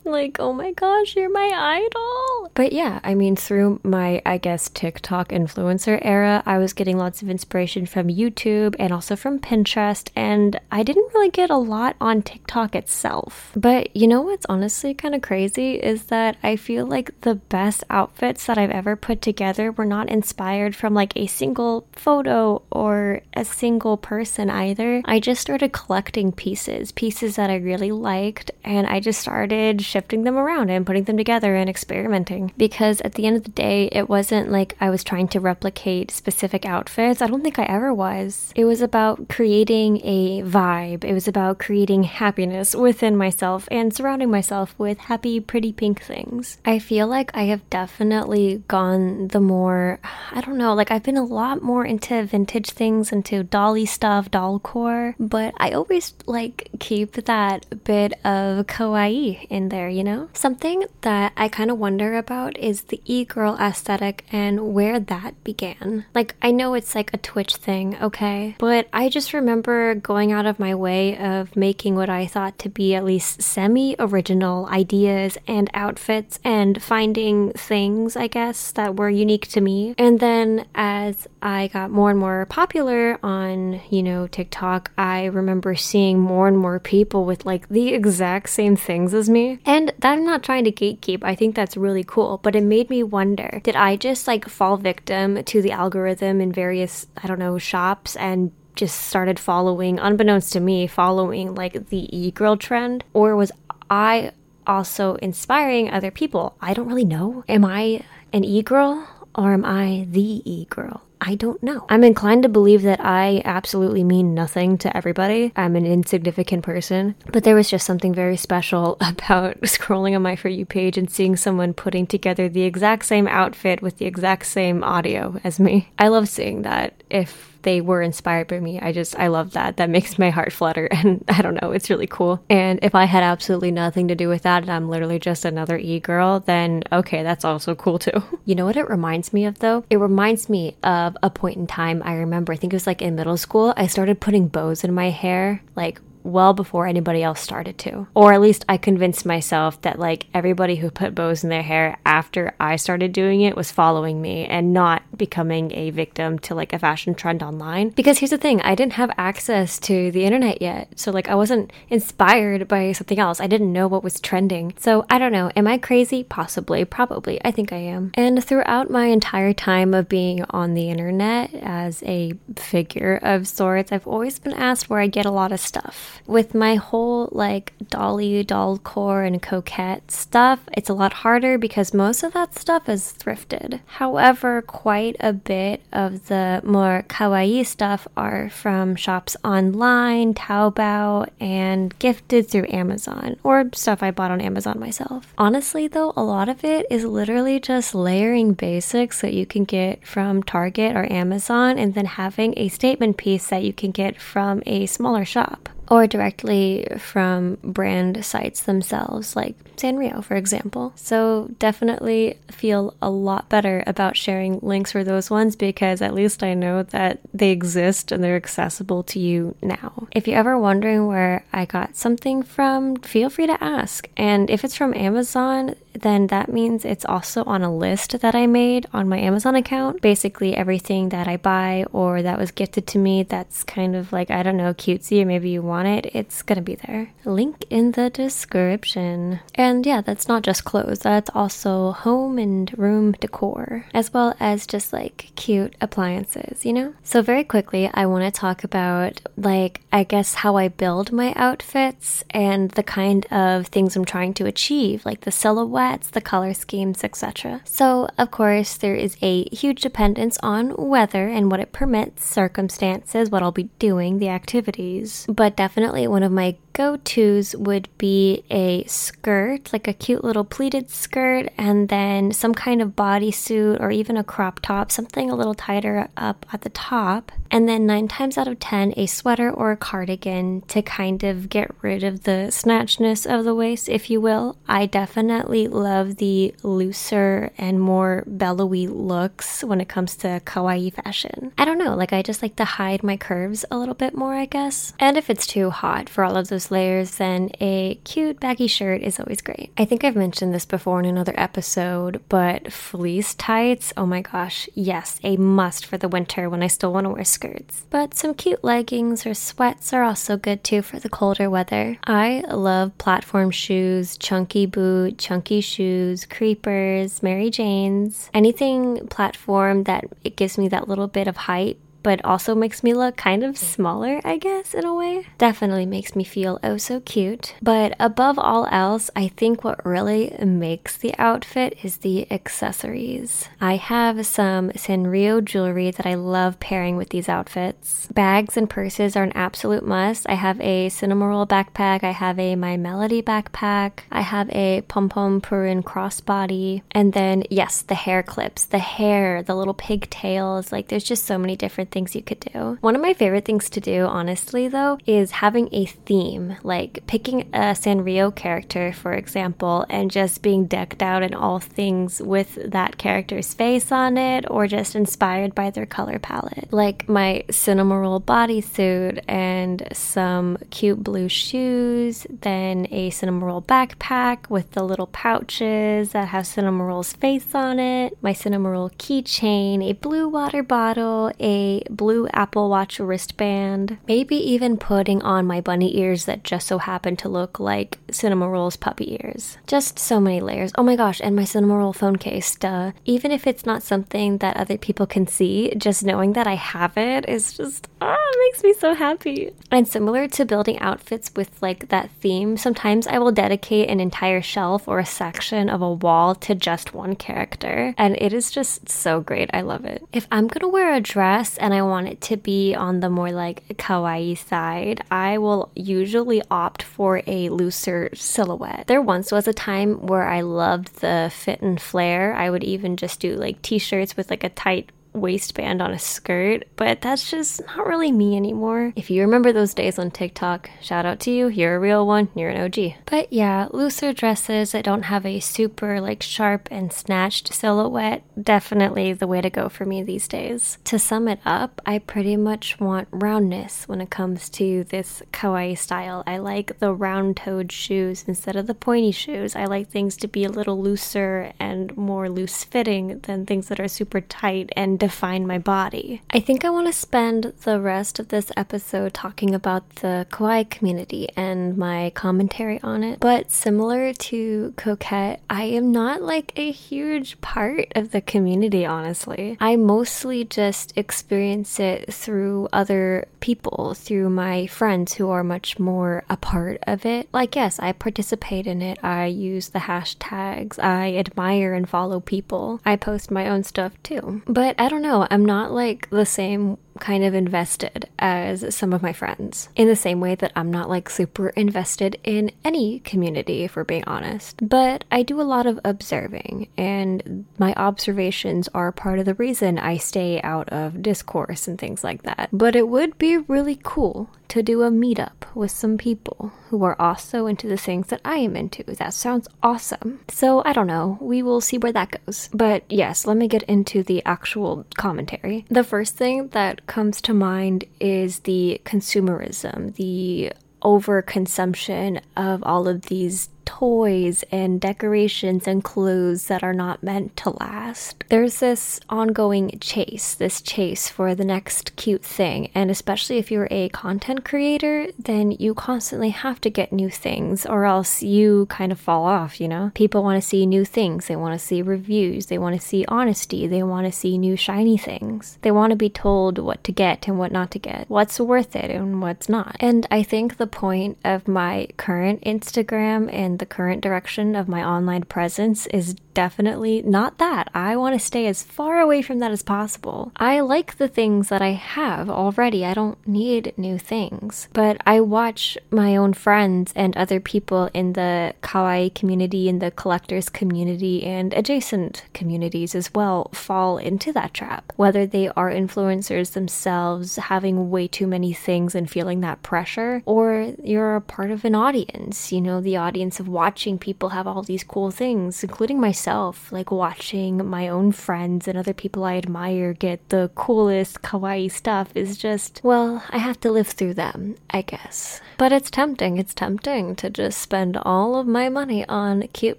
Like, 0.06 0.38
oh 0.40 0.52
my 0.52 0.72
gosh, 0.72 1.16
you're 1.16 1.30
my 1.30 1.50
idol. 1.84 2.50
But 2.54 2.72
yeah, 2.72 3.00
I 3.04 3.14
mean, 3.14 3.36
through 3.36 3.80
my, 3.82 4.22
I 4.25 4.38
guess, 4.38 4.70
TikTok 4.70 5.28
influencer 5.28 5.98
era, 6.00 6.42
I 6.46 6.58
was 6.58 6.72
getting 6.72 6.96
lots 6.96 7.20
of 7.20 7.28
inspiration 7.28 7.84
from 7.84 8.08
YouTube 8.08 8.76
and 8.78 8.92
also 8.92 9.14
from 9.16 9.38
Pinterest, 9.38 10.08
and 10.16 10.58
I 10.72 10.82
didn't 10.82 11.12
really 11.14 11.30
get 11.30 11.50
a 11.50 11.56
lot 11.56 11.96
on 12.00 12.22
TikTok 12.22 12.75
itself. 12.75 13.52
But 13.54 13.94
you 13.94 14.06
know 14.06 14.22
what's 14.22 14.46
honestly 14.46 14.94
kind 14.94 15.14
of 15.14 15.20
crazy 15.20 15.75
is 15.75 16.04
that 16.04 16.36
I 16.42 16.56
feel 16.56 16.86
like 16.86 17.20
the 17.20 17.34
best 17.34 17.84
outfits 17.90 18.46
that 18.46 18.56
I've 18.56 18.70
ever 18.70 18.96
put 18.96 19.20
together 19.20 19.70
were 19.70 19.84
not 19.84 20.08
inspired 20.08 20.75
from 20.75 20.94
like 20.94 21.14
a 21.16 21.26
single 21.26 21.86
photo 21.92 22.62
or 22.70 23.20
a 23.34 23.44
single 23.44 23.96
person 23.96 24.48
either. 24.48 25.02
I 25.04 25.20
just 25.20 25.40
started 25.40 25.72
collecting 25.72 26.32
pieces, 26.32 26.92
pieces 26.92 27.36
that 27.36 27.50
I 27.50 27.56
really 27.56 27.92
liked, 27.92 28.50
and 28.64 28.86
I 28.86 29.00
just 29.00 29.20
started 29.20 29.82
shifting 29.96 30.24
them 30.24 30.36
around 30.36 30.68
and 30.68 30.84
putting 30.84 31.04
them 31.04 31.16
together 31.16 31.56
and 31.56 31.70
experimenting. 31.70 32.52
Because 32.58 33.00
at 33.00 33.14
the 33.14 33.26
end 33.26 33.38
of 33.38 33.44
the 33.44 33.50
day, 33.50 33.88
it 33.92 34.10
wasn't 34.10 34.50
like 34.50 34.76
I 34.78 34.90
was 34.90 35.02
trying 35.02 35.28
to 35.28 35.40
replicate 35.40 36.10
specific 36.10 36.66
outfits. 36.66 37.22
I 37.22 37.26
don't 37.26 37.42
think 37.42 37.58
I 37.58 37.64
ever 37.64 37.94
was. 37.94 38.52
It 38.54 38.66
was 38.66 38.82
about 38.82 39.30
creating 39.30 40.02
a 40.04 40.42
vibe, 40.42 41.02
it 41.02 41.14
was 41.14 41.26
about 41.26 41.58
creating 41.58 42.02
happiness 42.02 42.74
within 42.74 43.16
myself 43.16 43.66
and 43.70 43.94
surrounding 43.94 44.30
myself 44.30 44.74
with 44.76 44.98
happy, 44.98 45.40
pretty 45.40 45.72
pink 45.72 46.02
things. 46.02 46.58
I 46.66 46.78
feel 46.78 47.06
like 47.06 47.30
I 47.34 47.44
have 47.44 47.68
definitely 47.70 48.62
gone 48.68 49.28
the 49.28 49.40
more, 49.40 49.98
I 50.30 50.42
don't 50.42 50.58
know, 50.58 50.74
like 50.74 50.90
I've 50.90 51.04
been 51.04 51.16
a 51.16 51.24
lot 51.24 51.62
more 51.62 51.86
into 51.86 52.22
vintage 52.24 52.72
things, 52.72 53.12
into 53.12 53.44
dolly 53.44 53.86
stuff, 53.86 54.30
doll 54.30 54.58
core, 54.58 55.14
but 55.18 55.54
I 55.56 55.70
always 55.70 56.12
like 56.26 56.68
keep 56.80 57.12
that 57.12 57.82
bit 57.84 58.12
of 58.26 58.66
kawaii 58.66 59.46
in 59.48 59.70
there 59.70 59.86
there, 59.87 59.97
you 59.97 60.05
know? 60.05 60.28
Something 60.33 60.85
that 61.02 61.33
I 61.37 61.49
kind 61.49 61.71
of 61.71 61.78
wonder 61.78 62.16
about 62.16 62.59
is 62.59 62.83
the 62.83 63.00
e 63.05 63.25
girl 63.25 63.57
aesthetic 63.59 64.25
and 64.33 64.75
where 64.75 64.99
that 64.99 65.43
began. 65.45 66.07
Like, 66.14 66.35
I 66.43 66.50
know 66.50 66.75
it's 66.75 66.95
like 66.95 67.12
a 67.12 67.19
Twitch 67.19 67.57
thing, 67.57 67.97
okay? 68.02 68.57
But 68.59 68.88
I 68.93 69.09
just 69.09 69.33
remember 69.33 69.95
going 69.95 70.33
out 70.33 70.47
of 70.47 70.59
my 70.59 70.75
way 70.75 71.16
of 71.16 71.55
making 71.57 71.95
what 71.95 72.09
I 72.09 72.26
thought 72.26 72.59
to 72.61 72.69
be 72.69 72.95
at 72.95 73.05
least 73.05 73.43
semi 73.43 73.97
original 73.99 74.66
ideas 74.66 75.38
and 75.47 75.71
outfits 75.75 76.38
and 76.45 76.83
finding 76.83 77.52
things, 77.52 78.16
I 78.16 78.26
guess, 78.26 78.73
that 78.73 78.97
were 78.97 79.11
unique 79.11 79.49
to 79.49 79.61
me. 79.61 79.95
And 79.99 80.21
then 80.21 80.66
as 80.75 81.28
I 81.43 81.69
got 81.69 81.90
more 81.90 82.11
and 82.11 82.19
more 82.19 82.47
popular 82.47 83.19
on, 83.23 83.81
you 83.90 84.02
know, 84.02 84.26
TikTok, 84.26 84.90
I 84.99 85.26
remember 85.26 85.75
seeing 85.76 86.19
more 86.19 86.49
and 86.49 86.59
more 86.59 86.81
people 86.81 87.25
with 87.25 87.47
like 87.47 87.69
the 87.69 87.95
exact 87.95 88.49
same 88.49 88.76
things 88.76 89.14
as 89.14 89.28
me. 89.28 89.59
And 89.64 89.75
and 89.76 89.92
I'm 90.02 90.25
not 90.25 90.42
trying 90.42 90.64
to 90.64 90.73
gatekeep, 90.73 91.23
I 91.23 91.35
think 91.35 91.54
that's 91.54 91.76
really 91.76 92.02
cool, 92.02 92.40
but 92.42 92.56
it 92.56 92.62
made 92.62 92.88
me 92.88 93.02
wonder 93.02 93.61
did 93.62 93.76
I 93.76 93.97
just 93.97 94.26
like 94.26 94.49
fall 94.49 94.78
victim 94.78 95.45
to 95.45 95.61
the 95.61 95.73
algorithm 95.73 96.40
in 96.40 96.50
various, 96.50 97.06
I 97.23 97.26
don't 97.26 97.38
know, 97.38 97.59
shops 97.59 98.16
and 98.16 98.52
just 98.75 98.97
started 98.99 99.38
following, 99.38 99.99
unbeknownst 99.99 100.52
to 100.54 100.61
me, 100.61 100.87
following 100.87 101.54
like 101.54 101.88
the 101.88 102.09
e 102.16 102.30
girl 102.30 102.56
trend? 102.56 103.04
Or 103.12 103.37
was 103.37 103.52
I 103.90 104.33
also 104.66 105.16
inspiring 105.16 105.90
other 105.90 106.11
people? 106.11 106.56
I 106.61 106.73
don't 106.73 106.88
really 106.88 107.04
know. 107.04 107.45
Am 107.47 107.64
I 107.64 108.02
an 108.33 108.45
e 108.45 108.62
girl 108.62 109.06
or 109.35 109.52
am 109.52 109.64
I 109.64 110.06
the 110.11 110.42
e 110.50 110.64
girl? 110.71 111.02
I 111.20 111.35
don't 111.35 111.62
know. 111.62 111.87
I'm 111.88 112.04
inclined 112.04 112.42
to 112.42 112.49
believe 112.49 112.82
that 112.82 113.00
I 113.00 113.42
absolutely 113.44 114.04
mean 114.04 114.35
nothing 114.35 114.78
to 114.78 114.96
everybody. 114.96 115.52
I'm 115.56 115.76
an 115.76 115.87
insignificant 115.87 116.62
person. 116.62 117.14
But 117.32 117.44
there 117.44 117.54
was 117.54 117.70
just 117.70 117.87
something 117.87 118.14
very 118.14 118.37
special 118.37 118.96
about 119.00 119.61
scrolling 119.62 120.14
on 120.14 120.23
my 120.23 120.37
For 120.37 120.49
You 120.49 120.66
page 120.66 120.99
and 120.99 121.11
seeing 121.11 121.37
someone 121.37 121.75
putting 121.75 122.06
together 122.06 122.49
the 122.49 122.62
exact 122.62 123.04
same 123.06 123.26
outfit 123.28 123.82
with 123.82 123.99
the 123.99 124.06
exact 124.06 124.46
same 124.46 124.85
audio 124.85 125.40
as 125.42 125.58
me. 125.58 125.90
I 125.99 126.08
love 126.08 126.28
seeing 126.28 126.62
that. 126.62 127.02
If 127.11 127.55
they 127.66 127.80
were 127.80 128.00
inspired 128.00 128.46
by 128.46 128.61
me. 128.61 128.78
I 128.80 128.92
just, 128.92 129.18
I 129.18 129.26
love 129.26 129.50
that. 129.54 129.76
That 129.76 129.90
makes 129.90 130.20
my 130.20 130.30
heart 130.30 130.52
flutter. 130.52 130.88
And 130.96 131.23
I 131.28 131.42
don't 131.42 131.61
know, 131.61 131.73
it's 131.73 131.90
really 131.90 132.06
cool. 132.06 132.42
And 132.49 132.78
if 132.82 132.94
I 132.94 133.04
had 133.04 133.23
absolutely 133.23 133.70
nothing 133.70 134.08
to 134.08 134.14
do 134.14 134.28
with 134.28 134.42
that 134.42 134.62
and 134.62 134.70
I'm 134.70 134.88
literally 134.88 135.18
just 135.18 135.44
another 135.44 135.76
e 135.76 136.00
girl, 136.00 136.40
then 136.40 136.85
okay, 136.90 137.23
that's 137.23 137.44
also 137.44 137.75
cool 137.75 137.99
too. 137.99 138.23
You 138.46 138.54
know 138.54 138.64
what 138.64 138.76
it 138.76 138.88
reminds 138.88 139.32
me 139.32 139.44
of 139.44 139.58
though? 139.58 139.85
It 139.90 139.96
reminds 139.96 140.49
me 140.49 140.76
of 140.85 141.16
a 141.20 141.30
point 141.30 141.56
in 141.56 141.66
time 141.66 142.00
I 142.04 142.14
remember, 142.14 142.52
I 142.52 142.56
think 142.56 142.73
it 142.73 142.76
was 142.76 142.87
like 142.87 143.02
in 143.02 143.16
middle 143.16 143.37
school, 143.37 143.75
I 143.76 143.88
started 143.88 144.20
putting 144.20 144.46
bows 144.46 144.85
in 144.85 144.94
my 144.94 145.11
hair, 145.11 145.62
like 145.75 146.00
well 146.26 146.52
before 146.52 146.87
anybody 146.87 147.23
else 147.23 147.40
started 147.40 147.78
to. 147.78 148.06
Or 148.14 148.33
at 148.33 148.40
least 148.40 148.64
I 148.68 148.76
convinced 148.76 149.25
myself 149.25 149.80
that 149.83 149.99
like 149.99 150.26
everybody 150.35 150.76
who 150.76 150.90
put 150.90 151.14
bows 151.14 151.45
in 151.45 151.50
their 151.50 151.62
hair 151.62 151.99
after 152.04 152.54
I 152.61 152.76
started 152.76 153.12
doing 153.12 153.42
it 153.42 153.56
was 153.56 153.71
following 153.71 154.21
me 154.21 154.47
and 154.47 154.73
not 154.73 155.02
becoming 155.16 155.73
a 155.73 155.90
victim 155.90 156.38
to 156.40 156.54
like 156.54 156.73
a 156.73 156.78
fashion 156.78 157.14
trend 157.14 157.42
online. 157.42 157.90
Because 157.90 158.18
here's 158.18 158.30
the 158.30 158.38
thing, 158.38 158.61
I 158.62 158.75
didn't 158.75 158.95
have 158.95 159.11
access 159.16 159.78
to 159.80 160.11
the 160.11 160.25
internet 160.25 160.61
yet. 160.61 160.99
So 160.99 161.11
like 161.11 161.28
I 161.28 161.35
wasn't 161.35 161.73
inspired 161.88 162.68
by 162.68 162.92
something 162.92 163.18
else. 163.18 163.40
I 163.40 163.47
didn't 163.47 163.73
know 163.73 163.88
what 163.88 164.04
was 164.04 164.21
trending. 164.21 164.75
So 164.78 165.06
I 165.09 165.18
don't 165.18 165.33
know, 165.33 165.50
am 165.56 165.66
I 165.66 165.78
crazy? 165.78 166.25
Possibly, 166.25 166.85
probably. 166.85 167.40
I 167.45 167.50
think 167.50 167.73
I 167.73 167.78
am. 167.78 168.11
And 168.14 168.42
throughout 168.45 168.90
my 168.90 169.06
entire 169.06 169.52
time 169.52 169.95
of 169.95 170.09
being 170.09 170.45
on 170.50 170.75
the 170.75 170.90
internet 170.90 171.54
as 171.54 172.02
a 172.04 172.35
figure 172.56 173.18
of 173.23 173.47
sorts, 173.47 173.92
I've 173.92 174.06
always 174.06 174.38
been 174.38 174.52
asked 174.52 174.90
where 174.90 175.00
I 175.00 175.06
get 175.06 175.26
a 175.26 175.30
lot 175.30 175.52
of 175.52 175.61
stuff 175.61 176.15
with 176.26 176.54
my 176.54 176.76
whole 176.76 177.28
like 177.32 177.73
dolly, 177.90 178.42
doll 178.44 178.78
core, 178.78 179.23
and 179.23 179.42
coquette 179.42 180.11
stuff, 180.11 180.61
it's 180.73 180.88
a 180.88 180.94
lot 180.94 181.12
harder 181.12 181.58
because 181.58 181.94
most 181.94 182.23
of 182.23 182.32
that 182.32 182.58
stuff 182.58 182.88
is 182.88 183.14
thrifted. 183.18 183.80
However, 183.87 184.62
quite 184.62 185.16
a 185.20 185.32
bit 185.32 185.82
of 185.92 186.28
the 186.28 186.61
more 186.64 187.04
kawaii 187.08 187.64
stuff 187.64 188.08
are 188.16 188.50
from 188.50 188.96
shops 188.96 189.37
online, 189.44 190.35
Taobao, 190.35 191.28
and 191.40 191.96
gifted 191.99 192.49
through 192.49 192.66
Amazon 192.70 193.37
or 193.42 193.70
stuff 193.75 194.02
I 194.02 194.11
bought 194.11 194.30
on 194.30 194.40
Amazon 194.40 194.78
myself. 194.78 195.32
Honestly, 195.38 195.88
though, 195.88 196.12
a 196.16 196.23
lot 196.23 196.49
of 196.49 196.64
it 196.64 196.87
is 196.90 197.04
literally 197.04 197.61
just 197.61 197.94
layering 197.94 198.52
basics 198.52 199.20
that 199.20 199.32
you 199.32 199.46
can 199.46 199.64
get 199.64 200.06
from 200.06 200.42
Target 200.42 200.96
or 200.96 201.11
Amazon 201.12 201.78
and 201.78 201.94
then 201.94 202.06
having 202.06 202.54
a 202.56 202.68
statement 202.68 203.16
piece 203.16 203.49
that 203.49 203.62
you 203.62 203.73
can 203.73 203.90
get 203.90 204.20
from 204.20 204.62
a 204.66 204.87
smaller 204.87 205.25
shop 205.25 205.68
or 205.88 206.07
directly 206.07 206.87
from 206.99 207.59
brand 207.62 208.25
sites 208.25 208.62
themselves, 208.62 209.37
like 209.37 209.55
Sanrio, 209.76 210.25
for 210.25 210.37
example. 210.37 210.93
So 210.97 211.50
definitely 211.59 212.38
feel 212.50 212.95
a 213.00 213.11
lot 213.11 213.49
better 213.49 213.85
about 213.87 214.16
sharing 214.16 214.59
links 214.61 214.93
for 214.93 215.05
those 215.05 215.31
ones 215.31 215.55
because 215.55 216.02
at 216.02 216.14
least 216.14 216.43
I 216.43 216.55
know 216.55 216.83
that 216.85 217.21
they 217.33 217.50
exist 217.50 218.11
and 218.11 218.23
they're 218.23 218.37
accessible 218.37 219.02
to 219.05 219.19
you 219.19 219.55
now. 219.62 220.09
If 220.12 220.26
you're 220.26 220.38
ever 220.38 220.59
wondering 220.59 221.07
where 221.07 221.45
I 221.52 221.66
got 221.66 221.97
something 221.97 222.43
from, 222.43 222.97
feel 222.97 223.31
free 223.31 223.47
to 223.47 223.62
ask. 223.62 224.09
And 224.16 224.50
if 224.50 224.64
it's 224.64 224.76
from 224.76 224.95
Amazon, 224.95 225.75
then 226.02 226.28
that 226.28 226.52
means 226.52 226.84
it's 226.84 227.04
also 227.04 227.44
on 227.44 227.62
a 227.62 227.74
list 227.74 228.20
that 228.20 228.34
I 228.34 228.46
made 228.46 228.86
on 228.92 229.08
my 229.08 229.18
Amazon 229.18 229.54
account. 229.54 230.00
Basically, 230.00 230.54
everything 230.54 231.10
that 231.10 231.28
I 231.28 231.36
buy 231.36 231.84
or 231.92 232.22
that 232.22 232.38
was 232.38 232.50
gifted 232.50 232.86
to 232.88 232.98
me 232.98 233.22
that's 233.22 233.64
kind 233.64 233.96
of 233.96 234.12
like, 234.12 234.30
I 234.30 234.42
don't 234.42 234.56
know, 234.56 234.74
cutesy 234.74 235.22
or 235.22 235.26
maybe 235.26 235.50
you 235.50 235.62
want 235.62 235.88
it, 235.88 236.10
it's 236.14 236.42
gonna 236.42 236.62
be 236.62 236.74
there. 236.76 237.10
Link 237.24 237.64
in 237.70 237.92
the 237.92 238.10
description. 238.10 239.40
And 239.54 239.86
yeah, 239.86 240.00
that's 240.00 240.28
not 240.28 240.42
just 240.42 240.64
clothes, 240.64 241.00
that's 241.00 241.30
also 241.34 241.92
home 241.92 242.38
and 242.38 242.76
room 242.78 243.12
decor, 243.12 243.86
as 243.94 244.12
well 244.12 244.34
as 244.40 244.66
just 244.66 244.92
like 244.92 245.32
cute 245.36 245.74
appliances, 245.80 246.64
you 246.64 246.72
know? 246.72 246.94
So, 247.02 247.22
very 247.22 247.44
quickly, 247.44 247.90
I 247.92 248.06
wanna 248.06 248.30
talk 248.30 248.64
about 248.64 249.20
like, 249.36 249.80
I 249.92 250.04
guess, 250.04 250.34
how 250.34 250.56
I 250.56 250.68
build 250.68 251.12
my 251.12 251.32
outfits 251.36 252.24
and 252.30 252.70
the 252.72 252.82
kind 252.82 253.26
of 253.26 253.68
things 253.68 253.96
I'm 253.96 254.04
trying 254.04 254.34
to 254.34 254.46
achieve, 254.46 255.04
like 255.06 255.22
the 255.22 255.32
silhouette 255.32 255.86
the 255.95 256.21
color 256.21 256.55
schemes, 256.55 257.05
etc. 257.05 257.61
So, 257.64 258.09
of 258.19 258.31
course, 258.31 258.76
there 258.76 258.95
is 258.95 259.16
a 259.23 259.45
huge 259.55 259.81
dependence 259.81 260.38
on 260.43 260.75
weather 260.76 261.28
and 261.28 261.50
what 261.50 261.61
it 261.61 261.73
permits, 261.73 262.25
circumstances, 262.25 263.31
what 263.31 263.43
I'll 263.43 263.52
be 263.52 263.71
doing, 263.78 264.19
the 264.19 264.28
activities. 264.28 265.26
But 265.28 265.57
definitely 265.57 266.07
one 266.07 266.23
of 266.23 266.33
my 266.33 266.57
go 266.73 266.97
tos 266.99 267.57
would 267.57 267.88
be 267.97 268.45
a 268.50 268.85
skirt, 268.85 269.73
like 269.73 269.88
a 269.88 269.95
cute 269.95 270.23
little 270.23 270.45
pleated 270.45 270.90
skirt, 270.90 271.50
and 271.57 271.88
then 271.88 272.33
some 272.33 272.55
kind 272.55 272.83
of 272.83 272.90
bodysuit 272.90 273.81
or 273.81 273.90
even 273.90 274.16
a 274.16 274.25
crop 274.25 274.61
top, 274.61 274.93
something 274.93 275.31
a 275.31 275.35
little 275.37 275.55
tighter 275.55 276.09
up 276.16 276.45
at 276.52 276.61
the 276.61 276.71
top. 276.71 277.33
And 277.50 277.68
then 277.68 277.86
nine 277.86 278.08
times 278.08 278.38
out 278.38 278.48
of 278.48 278.58
ten, 278.58 278.92
a 278.96 279.06
sweater 279.06 279.50
or 279.50 279.72
a 279.72 279.76
cardigan 279.76 280.62
to 280.68 280.82
kind 280.82 281.22
of 281.24 281.48
get 281.48 281.70
rid 281.82 282.04
of 282.04 282.24
the 282.24 282.48
snatchness 282.50 283.26
of 283.26 283.44
the 283.44 283.54
waist, 283.54 283.88
if 283.88 284.10
you 284.10 284.20
will. 284.20 284.56
I 284.68 284.86
definitely 284.86 285.68
love 285.68 286.16
the 286.16 286.54
looser 286.62 287.50
and 287.58 287.80
more 287.80 288.24
bellowy 288.26 288.86
looks 288.86 289.62
when 289.62 289.80
it 289.80 289.88
comes 289.88 290.16
to 290.16 290.40
kawaii 290.44 290.92
fashion. 290.92 291.52
I 291.58 291.64
don't 291.64 291.78
know, 291.78 291.94
like 291.94 292.12
I 292.12 292.22
just 292.22 292.42
like 292.42 292.56
to 292.56 292.64
hide 292.64 293.02
my 293.02 293.16
curves 293.16 293.64
a 293.70 293.78
little 293.78 293.94
bit 293.94 294.16
more, 294.16 294.34
I 294.34 294.46
guess. 294.46 294.92
And 294.98 295.16
if 295.16 295.30
it's 295.30 295.46
too 295.46 295.70
hot 295.70 296.08
for 296.08 296.24
all 296.24 296.36
of 296.36 296.48
those 296.48 296.70
layers, 296.70 297.16
then 297.16 297.50
a 297.60 297.96
cute 298.04 298.40
baggy 298.40 298.66
shirt 298.66 299.02
is 299.02 299.18
always 299.20 299.40
great. 299.40 299.72
I 299.76 299.84
think 299.84 300.04
I've 300.04 300.16
mentioned 300.16 300.54
this 300.54 300.64
before 300.64 301.00
in 301.00 301.06
another 301.06 301.34
episode, 301.36 302.22
but 302.28 302.72
fleece 302.72 303.34
tights, 303.34 303.92
oh 303.96 304.06
my 304.06 304.22
gosh, 304.22 304.68
yes, 304.74 305.18
a 305.22 305.36
must 305.36 305.86
for 305.86 305.98
the 305.98 306.08
winter 306.08 306.48
when 306.48 306.62
I 306.62 306.66
still 306.66 306.92
want 306.92 307.04
to 307.04 307.10
wear 307.10 307.24
skirts. 307.37 307.85
But 307.90 308.14
some 308.14 308.35
cute 308.35 308.64
leggings 308.64 309.26
or 309.26 309.35
sweats 309.35 309.93
are 309.93 310.02
also 310.02 310.37
good 310.37 310.64
too 310.64 310.83
for 310.83 310.99
the 310.99 311.09
colder 311.09 311.49
weather. 311.49 311.99
I 312.05 312.43
love 312.49 312.97
platform 312.99 313.50
shoes, 313.50 314.16
chunky 314.16 314.66
boot, 314.66 315.19
chunky 315.19 315.61
shoes, 315.61 316.25
creepers, 316.25 317.23
Mary 317.23 317.50
Janes, 317.50 318.31
anything 318.35 319.07
platform 319.09 319.85
that 319.85 320.05
it 320.25 320.37
gives 320.37 320.57
me 320.59 320.69
that 320.69 320.88
little 320.88 321.09
bit 321.09 321.28
of 321.28 321.37
height 321.37 321.78
but 322.06 322.25
also 322.25 322.54
makes 322.54 322.84
me 322.84 322.94
look 322.94 323.16
kind 323.16 323.42
of 323.42 323.56
mm. 323.56 323.58
smaller, 323.58 324.20
I 324.22 324.36
guess, 324.36 324.75
in 324.75 324.84
a 324.84 324.94
way. 324.94 325.26
Definitely 325.38 325.86
makes 325.86 326.14
me 326.14 326.22
feel 326.22 326.60
oh 326.62 326.76
so 326.76 327.00
cute. 327.00 327.56
But 327.60 327.96
above 327.98 328.38
all 328.38 328.68
else, 328.70 329.10
I 329.16 329.26
think 329.26 329.64
what 329.64 329.84
really 329.84 330.32
makes 330.38 330.96
the 330.96 331.12
outfit 331.18 331.76
is 331.82 331.96
the 331.96 332.30
accessories. 332.30 333.48
I 333.60 333.75
have 333.75 334.25
some 334.25 334.70
Sanrio 334.70 335.44
jewelry 335.44 335.90
that 335.90 336.06
I 336.06 336.14
love 336.14 336.60
pairing 336.60 336.96
with 336.96 337.08
these 337.08 337.28
outfits. 337.28 338.06
Bags 338.06 338.56
and 338.56 338.70
purses 338.70 339.16
are 339.16 339.25
an 339.25 339.32
absolute 339.34 339.84
must. 339.84 340.28
I 340.28 340.34
have 340.34 340.60
a 340.60 340.86
Cinnamoroll 340.90 341.48
backpack, 341.48 342.04
I 342.04 342.12
have 342.12 342.38
a 342.38 342.54
My 342.54 342.76
Melody 342.76 343.20
backpack, 343.20 344.04
I 344.12 344.20
have 344.20 344.48
a 344.50 344.82
Pom 344.82 345.08
Pom 345.08 345.40
Purin 345.40 345.82
crossbody, 345.82 346.82
and 346.92 347.14
then, 347.14 347.42
yes, 347.50 347.82
the 347.82 347.96
hair 347.96 348.22
clips, 348.22 348.64
the 348.64 348.78
hair, 348.78 349.42
the 349.42 349.56
little 349.56 349.75
pigtails. 349.75 350.70
Like, 350.70 350.86
there's 350.86 351.02
just 351.02 351.25
so 351.25 351.36
many 351.36 351.56
different 351.56 351.95
things 351.96 352.14
you 352.14 352.20
could 352.20 352.40
do. 352.40 352.76
One 352.82 352.94
of 352.94 353.00
my 353.00 353.14
favorite 353.14 353.46
things 353.46 353.70
to 353.70 353.80
do, 353.80 354.04
honestly, 354.04 354.68
though, 354.68 354.98
is 355.06 355.30
having 355.30 355.70
a 355.72 355.86
theme, 355.86 356.58
like 356.62 357.02
picking 357.06 357.48
a 357.54 357.72
Sanrio 357.72 358.34
character, 358.34 358.92
for 358.92 359.14
example, 359.14 359.86
and 359.88 360.10
just 360.10 360.42
being 360.42 360.66
decked 360.66 361.02
out 361.02 361.22
in 361.22 361.32
all 361.32 361.58
things 361.58 362.20
with 362.20 362.58
that 362.70 362.98
character's 362.98 363.54
face 363.54 363.90
on 363.90 364.18
it 364.18 364.44
or 364.50 364.66
just 364.66 364.94
inspired 364.94 365.54
by 365.54 365.70
their 365.70 365.86
color 365.86 366.18
palette. 366.18 366.70
Like 366.70 367.08
my 367.08 367.44
Cinnamoroll 367.48 368.22
bodysuit 368.22 369.22
and 369.26 369.88
some 369.92 370.58
cute 370.68 371.02
blue 371.02 371.30
shoes, 371.30 372.26
then 372.42 372.86
a 372.90 373.08
Cinnamoroll 373.08 373.64
backpack 373.64 374.50
with 374.50 374.72
the 374.72 374.84
little 374.84 375.06
pouches 375.06 376.10
that 376.10 376.28
have 376.28 376.44
Cinnamoroll's 376.44 377.14
face 377.14 377.54
on 377.54 377.78
it, 377.78 378.18
my 378.20 378.34
Cinnamoroll 378.34 378.92
keychain, 378.98 379.82
a 379.82 379.94
blue 379.94 380.28
water 380.28 380.62
bottle, 380.62 381.32
a 381.40 381.75
blue 381.90 382.28
Apple 382.28 382.68
Watch 382.68 382.99
wristband, 382.99 383.99
maybe 384.06 384.37
even 384.37 384.76
putting 384.76 385.23
on 385.23 385.47
my 385.47 385.61
bunny 385.61 385.99
ears 385.99 386.25
that 386.26 386.45
just 386.45 386.66
so 386.66 386.78
happen 386.78 387.16
to 387.16 387.28
look 387.28 387.59
like 387.61 387.99
Cinnamoroll's 388.09 388.76
puppy 388.76 389.18
ears. 389.23 389.59
Just 389.66 389.99
so 389.99 390.21
many 390.21 390.40
layers. 390.40 390.73
Oh 390.76 390.83
my 390.83 390.97
gosh, 390.97 391.21
and 391.23 391.37
my 391.37 391.42
Cinnamoroll 391.42 391.95
phone 391.95 392.16
case, 392.16 392.54
duh. 392.56 392.92
Even 393.04 393.30
if 393.30 393.47
it's 393.47 393.66
not 393.66 393.83
something 393.83 394.38
that 394.38 394.56
other 394.56 394.78
people 394.78 395.06
can 395.06 395.26
see, 395.26 395.73
just 395.76 396.04
knowing 396.04 396.33
that 396.35 396.47
I 396.47 396.54
have 396.54 396.97
it 396.97 397.28
is 397.28 397.56
just, 397.56 397.88
ah, 398.00 398.16
it 398.16 398.38
makes 398.53 398.64
me 398.64 398.74
so 398.74 398.94
happy. 398.94 399.53
And 399.70 399.88
similar 399.88 400.29
to 400.29 400.44
building 400.44 400.79
outfits 400.79 401.31
with 401.35 401.61
like 401.62 401.88
that 401.88 402.11
theme, 402.20 402.57
sometimes 402.57 403.07
I 403.07 403.18
will 403.18 403.33
dedicate 403.33 403.88
an 403.88 404.00
entire 404.00 404.42
shelf 404.42 404.87
or 404.87 404.98
a 404.98 405.07
section 405.07 405.68
of 405.68 405.83
a 405.83 405.92
wall 405.92 406.35
to 406.37 406.55
just 406.55 406.94
one 406.94 407.16
character. 407.16 407.94
And 407.98 408.16
it 408.20 408.33
is 408.33 408.50
just 408.50 408.88
so 408.88 409.20
great. 409.20 409.50
I 409.53 409.62
love 409.62 409.85
it. 409.85 410.05
If 410.12 410.27
I'm 410.31 410.48
gonna 410.48 410.68
wear 410.68 410.94
a 410.94 411.00
dress 411.00 411.57
and 411.66 411.74
I 411.74 411.83
want 411.83 412.07
it 412.07 412.20
to 412.20 412.37
be 412.37 412.76
on 412.76 413.00
the 413.00 413.11
more 413.11 413.33
like 413.33 413.66
kawaii 413.70 414.38
side, 414.38 415.02
I 415.11 415.38
will 415.38 415.72
usually 415.74 416.40
opt 416.48 416.81
for 416.81 417.22
a 417.26 417.48
looser 417.48 418.09
silhouette. 418.14 418.85
There 418.87 419.02
once 419.02 419.33
was 419.33 419.48
a 419.48 419.52
time 419.52 420.07
where 420.07 420.29
I 420.29 420.42
loved 420.42 421.00
the 421.00 421.29
fit 421.35 421.61
and 421.62 421.81
flare. 421.81 422.33
I 422.35 422.50
would 422.50 422.62
even 422.62 422.96
just 422.96 423.18
do 423.18 423.35
like 423.35 423.62
t 423.62 423.81
shirts 423.81 424.16
with 424.16 424.31
like 424.31 424.44
a 424.44 424.48
tight 424.48 424.90
waistband 425.16 425.83
on 425.83 425.92
a 425.92 425.98
skirt, 425.98 426.64
but 426.76 427.00
that's 427.00 427.31
just 427.31 427.66
not 427.66 427.87
really 427.87 428.12
me 428.12 428.37
anymore. 428.37 428.92
If 428.96 429.11
you 429.11 429.22
remember 429.22 429.52
those 429.52 429.74
days 429.74 429.98
on 429.98 430.11
TikTok, 430.11 430.70
shout 430.81 431.07
out 431.07 431.20
to 431.20 431.31
you. 431.31 431.48
You're 431.48 431.76
a 431.76 431.81
real 431.81 432.07
one. 432.07 432.29
You're 432.35 432.50
an 432.50 432.62
OG. 432.62 432.94
But 433.07 433.33
yeah, 433.33 433.68
looser 433.72 434.12
dresses 434.12 434.72
that 434.72 434.85
don't 434.85 435.05
have 435.05 435.26
a 435.26 435.40
super 435.40 436.00
like 436.00 436.22
sharp 436.22 436.68
and 436.70 436.92
snatched 436.92 437.52
silhouette, 437.52 438.22
definitely 438.40 439.12
the 439.12 439.26
way 439.26 439.40
to 439.40 439.50
go 439.50 439.68
for 439.68 439.85
me 439.85 440.02
these 440.02 440.29
days. 440.29 440.79
To 440.85 440.98
sum 440.98 441.29
it 441.29 441.40
up, 441.44 441.81
I 441.87 441.98
pretty 441.98 442.37
much 442.37 442.79
want 442.81 443.09
roundness 443.11 443.88
when 443.88 444.00
it 444.00 444.11
comes 444.11 444.48
to 444.50 444.85
this 444.85 445.22
kawaii 445.33 445.76
style. 445.76 446.22
I 446.26 446.38
like 446.38 446.79
the 446.79 446.92
round 446.92 447.37
toed 447.37 447.72
shoes 447.72 448.24
instead 448.26 448.57
of 448.57 448.66
the 448.66 448.74
pointy 448.74 449.12
shoes. 449.12 449.57
I 449.57 449.64
like 449.64 449.88
things 449.88 450.16
to 450.18 450.29
be 450.29 450.44
a 450.44 450.50
little 450.50 450.81
looser 450.81 451.52
and 451.59 451.96
more 451.96 452.29
loose 452.29 452.64
fitting 452.64 453.20
than 453.20 453.46
things 453.46 453.68
that 453.68 453.81
are 453.81 453.88
super 453.88 454.20
tight 454.20 454.70
and 454.76 454.98
define 455.07 455.47
my 455.47 455.59
body. 455.59 456.21
I 456.31 456.40
think 456.40 456.64
I 456.64 456.71
want 456.71 456.88
to 456.88 456.92
spend 456.92 457.53
the 457.62 457.81
rest 457.81 458.19
of 458.19 458.27
this 458.29 458.51
episode 458.57 459.14
talking 459.14 459.55
about 459.55 459.88
the 459.97 460.27
kawaii 460.33 460.69
community 460.69 461.29
and 461.37 461.77
my 461.77 462.11
commentary 462.16 462.81
on 462.83 463.05
it. 463.05 463.21
But 463.21 463.53
similar 463.53 464.12
to 464.12 464.75
Coquette, 464.77 465.38
I 465.49 465.62
am 465.79 465.92
not 465.92 466.23
like 466.23 466.53
a 466.57 466.73
huge 466.73 467.40
part 467.40 467.92
of 467.95 468.11
the 468.11 468.21
community, 468.21 468.85
honestly. 468.85 469.57
I 469.61 469.77
mostly 469.77 470.45
just 470.45 470.92
experience 470.97 471.79
it 471.79 472.12
through 472.12 472.69
other 472.73 473.29
people, 473.38 473.95
through 473.95 474.31
my 474.31 474.66
friends 474.66 475.14
who 475.14 475.31
are 475.31 475.45
much 475.45 475.79
more 475.79 476.25
a 476.29 476.37
part 476.37 476.83
of 476.85 477.07
it. 477.07 477.29
Like, 477.33 477.55
yes, 477.55 477.79
I 477.79 477.92
participate 477.92 478.66
in 478.66 478.83
it, 478.83 478.99
I 479.05 479.27
use 479.27 479.69
the 479.69 479.79
hashtags, 479.79 480.83
I 480.83 481.14
admire 481.14 481.75
and 481.75 481.88
follow 481.88 482.19
people, 482.19 482.81
I 482.85 482.97
post 482.97 483.31
my 483.31 483.49
own 483.49 483.62
stuff 483.62 483.92
too. 484.03 484.42
But 484.47 484.75
I 484.87 484.88
don't 484.88 485.03
know. 485.03 485.27
I'm 485.29 485.44
not 485.44 485.72
like 485.72 486.09
the 486.11 486.25
same 486.25 486.79
kind 487.01 487.25
of 487.25 487.35
invested 487.35 488.09
as 488.20 488.75
some 488.75 488.92
of 488.92 489.03
my 489.03 489.12
friends. 489.12 489.68
In 489.75 489.88
the 489.88 489.96
same 489.96 490.20
way 490.20 490.37
that 490.37 490.53
I'm 490.55 490.70
not 490.70 490.88
like 490.88 491.11
super 491.11 491.49
invested 491.51 492.18
in 492.22 492.53
any 492.64 493.01
community, 493.01 493.64
if 493.64 493.75
we're 493.75 493.83
being 493.83 494.05
honest. 494.05 494.66
But 494.66 495.05
I 495.11 495.25
do 495.25 495.40
a 495.40 495.42
lot 495.42 495.66
of 495.66 495.81
observing, 495.85 496.68
and 496.79 497.46
my 497.59 497.75
observations 497.75 498.68
are 498.75 498.92
part 498.92 499.18
of 499.18 499.25
the 499.25 499.35
reason 499.35 499.77
I 499.77 499.96
stay 499.96 500.40
out 500.42 500.68
of 500.70 501.03
discourse 501.03 501.66
and 501.66 501.79
things 501.79 502.05
like 502.05 502.22
that. 502.22 502.51
But 502.53 502.77
it 502.77 502.88
would 502.88 503.18
be 503.18 503.38
really 503.38 503.81
cool 503.83 504.31
to 504.49 504.62
do 504.62 504.83
a 504.83 504.90
meetup 504.90 505.55
with 505.55 505.72
some 505.72 505.99
people 505.99 506.53
who 506.68 506.85
are 506.85 506.99
also 507.01 507.46
into 507.46 507.66
the 507.66 507.77
things 507.77 508.07
that 508.09 508.20
I 508.25 508.37
am 508.37 508.55
into. 508.55 508.85
That 508.85 509.12
sounds 509.12 509.49
awesome. 509.62 510.20
So 510.29 510.62
I 510.64 510.72
don't 510.72 510.87
know. 510.87 511.18
We 511.20 511.42
will 511.42 511.61
see 511.61 511.79
where 511.79 511.92
that 511.92 512.16
goes. 512.25 512.49
But 512.53 512.85
yes, 512.88 513.27
let 513.27 513.37
me 513.37 513.49
get 513.49 513.64
into 513.64 514.05
the 514.05 514.25
actual 514.25 514.75
commentary. 514.96 515.64
The 515.68 515.84
first 515.84 516.16
thing 516.16 516.48
that 516.48 516.86
comes 516.86 517.20
to 517.22 517.34
mind 517.34 517.84
is 518.00 518.40
the 518.40 518.80
consumerism, 518.84 519.94
the 519.94 520.52
overconsumption 520.82 522.20
of 522.36 522.62
all 522.62 522.86
of 522.86 523.02
these 523.02 523.48
toys 523.66 524.42
and 524.50 524.81
decorations 524.81 525.68
and 525.68 525.85
clothes 525.85 526.46
that 526.46 526.62
are 526.62 526.72
not 526.72 527.02
meant 527.02 527.37
to 527.37 527.50
last. 527.50 528.24
There's 528.31 528.61
this 528.61 529.00
ongoing 529.11 529.79
chase, 529.81 530.35
this 530.35 530.62
chase 530.62 531.11
for 531.11 531.35
the 531.35 531.44
next 531.44 531.94
cute 531.96 532.24
thing, 532.24 532.70
and 532.74 532.90
especially 532.90 533.37
if 533.37 533.50
you're 533.50 533.68
a 533.70 533.90
content 533.90 534.44
creator, 534.44 535.09
then 535.18 535.50
you 535.50 535.74
constantly 535.74 536.31
have 536.31 536.61
to 536.62 536.70
get 536.70 536.92
new 536.92 537.11
things 537.11 537.66
or 537.66 537.85
else 537.85 538.22
you 538.22 538.66
kind 538.66 538.92
of 538.92 538.98
fall 538.98 539.24
off, 539.24 539.61
you 539.61 539.68
know? 539.68 539.90
People 539.94 540.22
want 540.22 540.40
to 540.40 540.48
see 540.48 540.64
new 540.64 540.85
things, 540.85 541.26
they 541.26 541.37
want 541.37 541.59
to 541.59 541.66
see 541.66 541.83
reviews, 541.83 542.46
they 542.46 542.59
want 542.59 542.81
to 542.81 542.87
see 542.87 543.05
honesty, 543.09 543.66
they 543.66 543.83
want 543.83 544.07
to 544.07 544.12
see 544.12 544.38
new 544.38 544.57
shiny 544.57 544.96
things. 544.96 545.59
They 545.62 545.70
want 545.70 545.90
to 545.90 545.96
be 545.96 546.09
told 546.09 546.59
what 546.59 546.85
to 546.85 546.92
get 546.92 547.26
and 547.29 547.38
what 547.38 547.52
not 547.52 547.70
to 547.72 547.79
get, 547.79 548.09
what's 548.09 548.38
worth 548.38 548.76
it 548.76 548.90
and 548.90 549.20
what's 549.20 549.48
not. 549.48 549.76
And 549.81 550.07
I 550.11 550.22
think 550.22 550.57
the 550.57 550.66
point 550.66 551.18
of 551.24 551.48
my 551.48 551.88
current 551.96 552.42
Instagram 552.42 553.33
and 553.33 553.56
the 553.59 553.66
current 553.66 554.03
direction 554.03 554.55
of 554.55 554.69
my 554.69 554.85
online 554.85 555.25
presence 555.25 555.87
is 555.87 556.16
definitely 556.37 557.01
not 557.01 557.38
that. 557.38 557.70
I 557.75 557.96
want 557.96 558.14
to 558.14 558.25
stay 558.25 558.46
as 558.46 558.62
far 558.62 559.01
away 559.01 559.22
from 559.22 559.38
that 559.38 559.53
as 559.53 559.62
possible. 559.62 560.33
I 560.37 560.61
like 560.61 560.99
the 560.99 561.09
things 561.09 561.49
that 561.49 561.62
I 561.62 561.72
have 561.72 562.29
already. 562.29 562.85
I 562.85 562.92
don't 562.92 563.16
need 563.27 563.72
new 563.79 563.99
things. 563.99 564.68
But 564.75 564.99
I 565.07 565.20
watch 565.20 565.79
my 565.90 566.14
own 566.14 566.35
friends 566.35 566.92
and 566.94 567.16
other 567.16 567.40
people 567.40 567.88
in 567.94 568.12
the 568.12 568.53
kawaii 568.62 569.14
community, 569.14 569.66
in 569.66 569.79
the 569.79 569.90
collectors 569.90 570.51
community, 570.51 571.25
and 571.25 571.55
adjacent 571.55 572.25
communities 572.35 572.94
as 572.94 573.14
well 573.14 573.49
fall 573.55 573.96
into 573.96 574.31
that 574.35 574.53
trap. 574.53 574.92
Whether 574.96 575.25
they 575.25 575.49
are 575.49 575.70
influencers 575.70 576.53
themselves, 576.53 577.37
having 577.37 577.88
way 577.88 578.09
too 578.09 578.27
many 578.27 578.53
things 578.53 578.94
and 578.94 579.11
feeling 579.11 579.40
that 579.40 579.62
pressure, 579.62 580.22
or 580.27 580.75
you're 580.85 581.16
a 581.16 581.22
part 581.22 581.51
of 581.51 581.64
an 581.64 581.75
audience, 581.75 582.53
you 582.53 582.61
know, 582.61 582.83
the 582.83 582.99
audience 582.99 583.40
of 583.40 583.49
watching 583.49 583.99
people 583.99 584.29
have 584.37 584.46
all 584.46 584.62
these 584.62 584.85
cool 584.85 585.11
things, 585.11 585.64
including 585.64 585.99
myself 585.99 586.25
myself, 586.26 586.72
like 586.72 586.90
watching 586.90 587.68
my 587.68 587.88
own 587.88 588.10
friends 588.10 588.66
and 588.66 588.76
other 588.76 588.92
people 588.92 589.22
I 589.24 589.36
admire 589.36 589.92
get 589.92 590.28
the 590.28 590.50
coolest 590.56 591.22
kawaii 591.22 591.70
stuff 591.70 592.08
is 592.16 592.36
just, 592.36 592.80
well, 592.82 593.22
I 593.30 593.38
have 593.38 593.60
to 593.60 593.70
live 593.70 593.86
through 593.86 594.14
them, 594.14 594.56
I 594.70 594.82
guess. 594.82 595.40
But 595.56 595.70
it's 595.70 595.90
tempting, 595.90 596.36
it's 596.38 596.52
tempting 596.52 597.14
to 597.16 597.30
just 597.30 597.60
spend 597.60 597.96
all 597.98 598.34
of 598.34 598.46
my 598.46 598.68
money 598.68 599.06
on 599.08 599.46
cute 599.52 599.78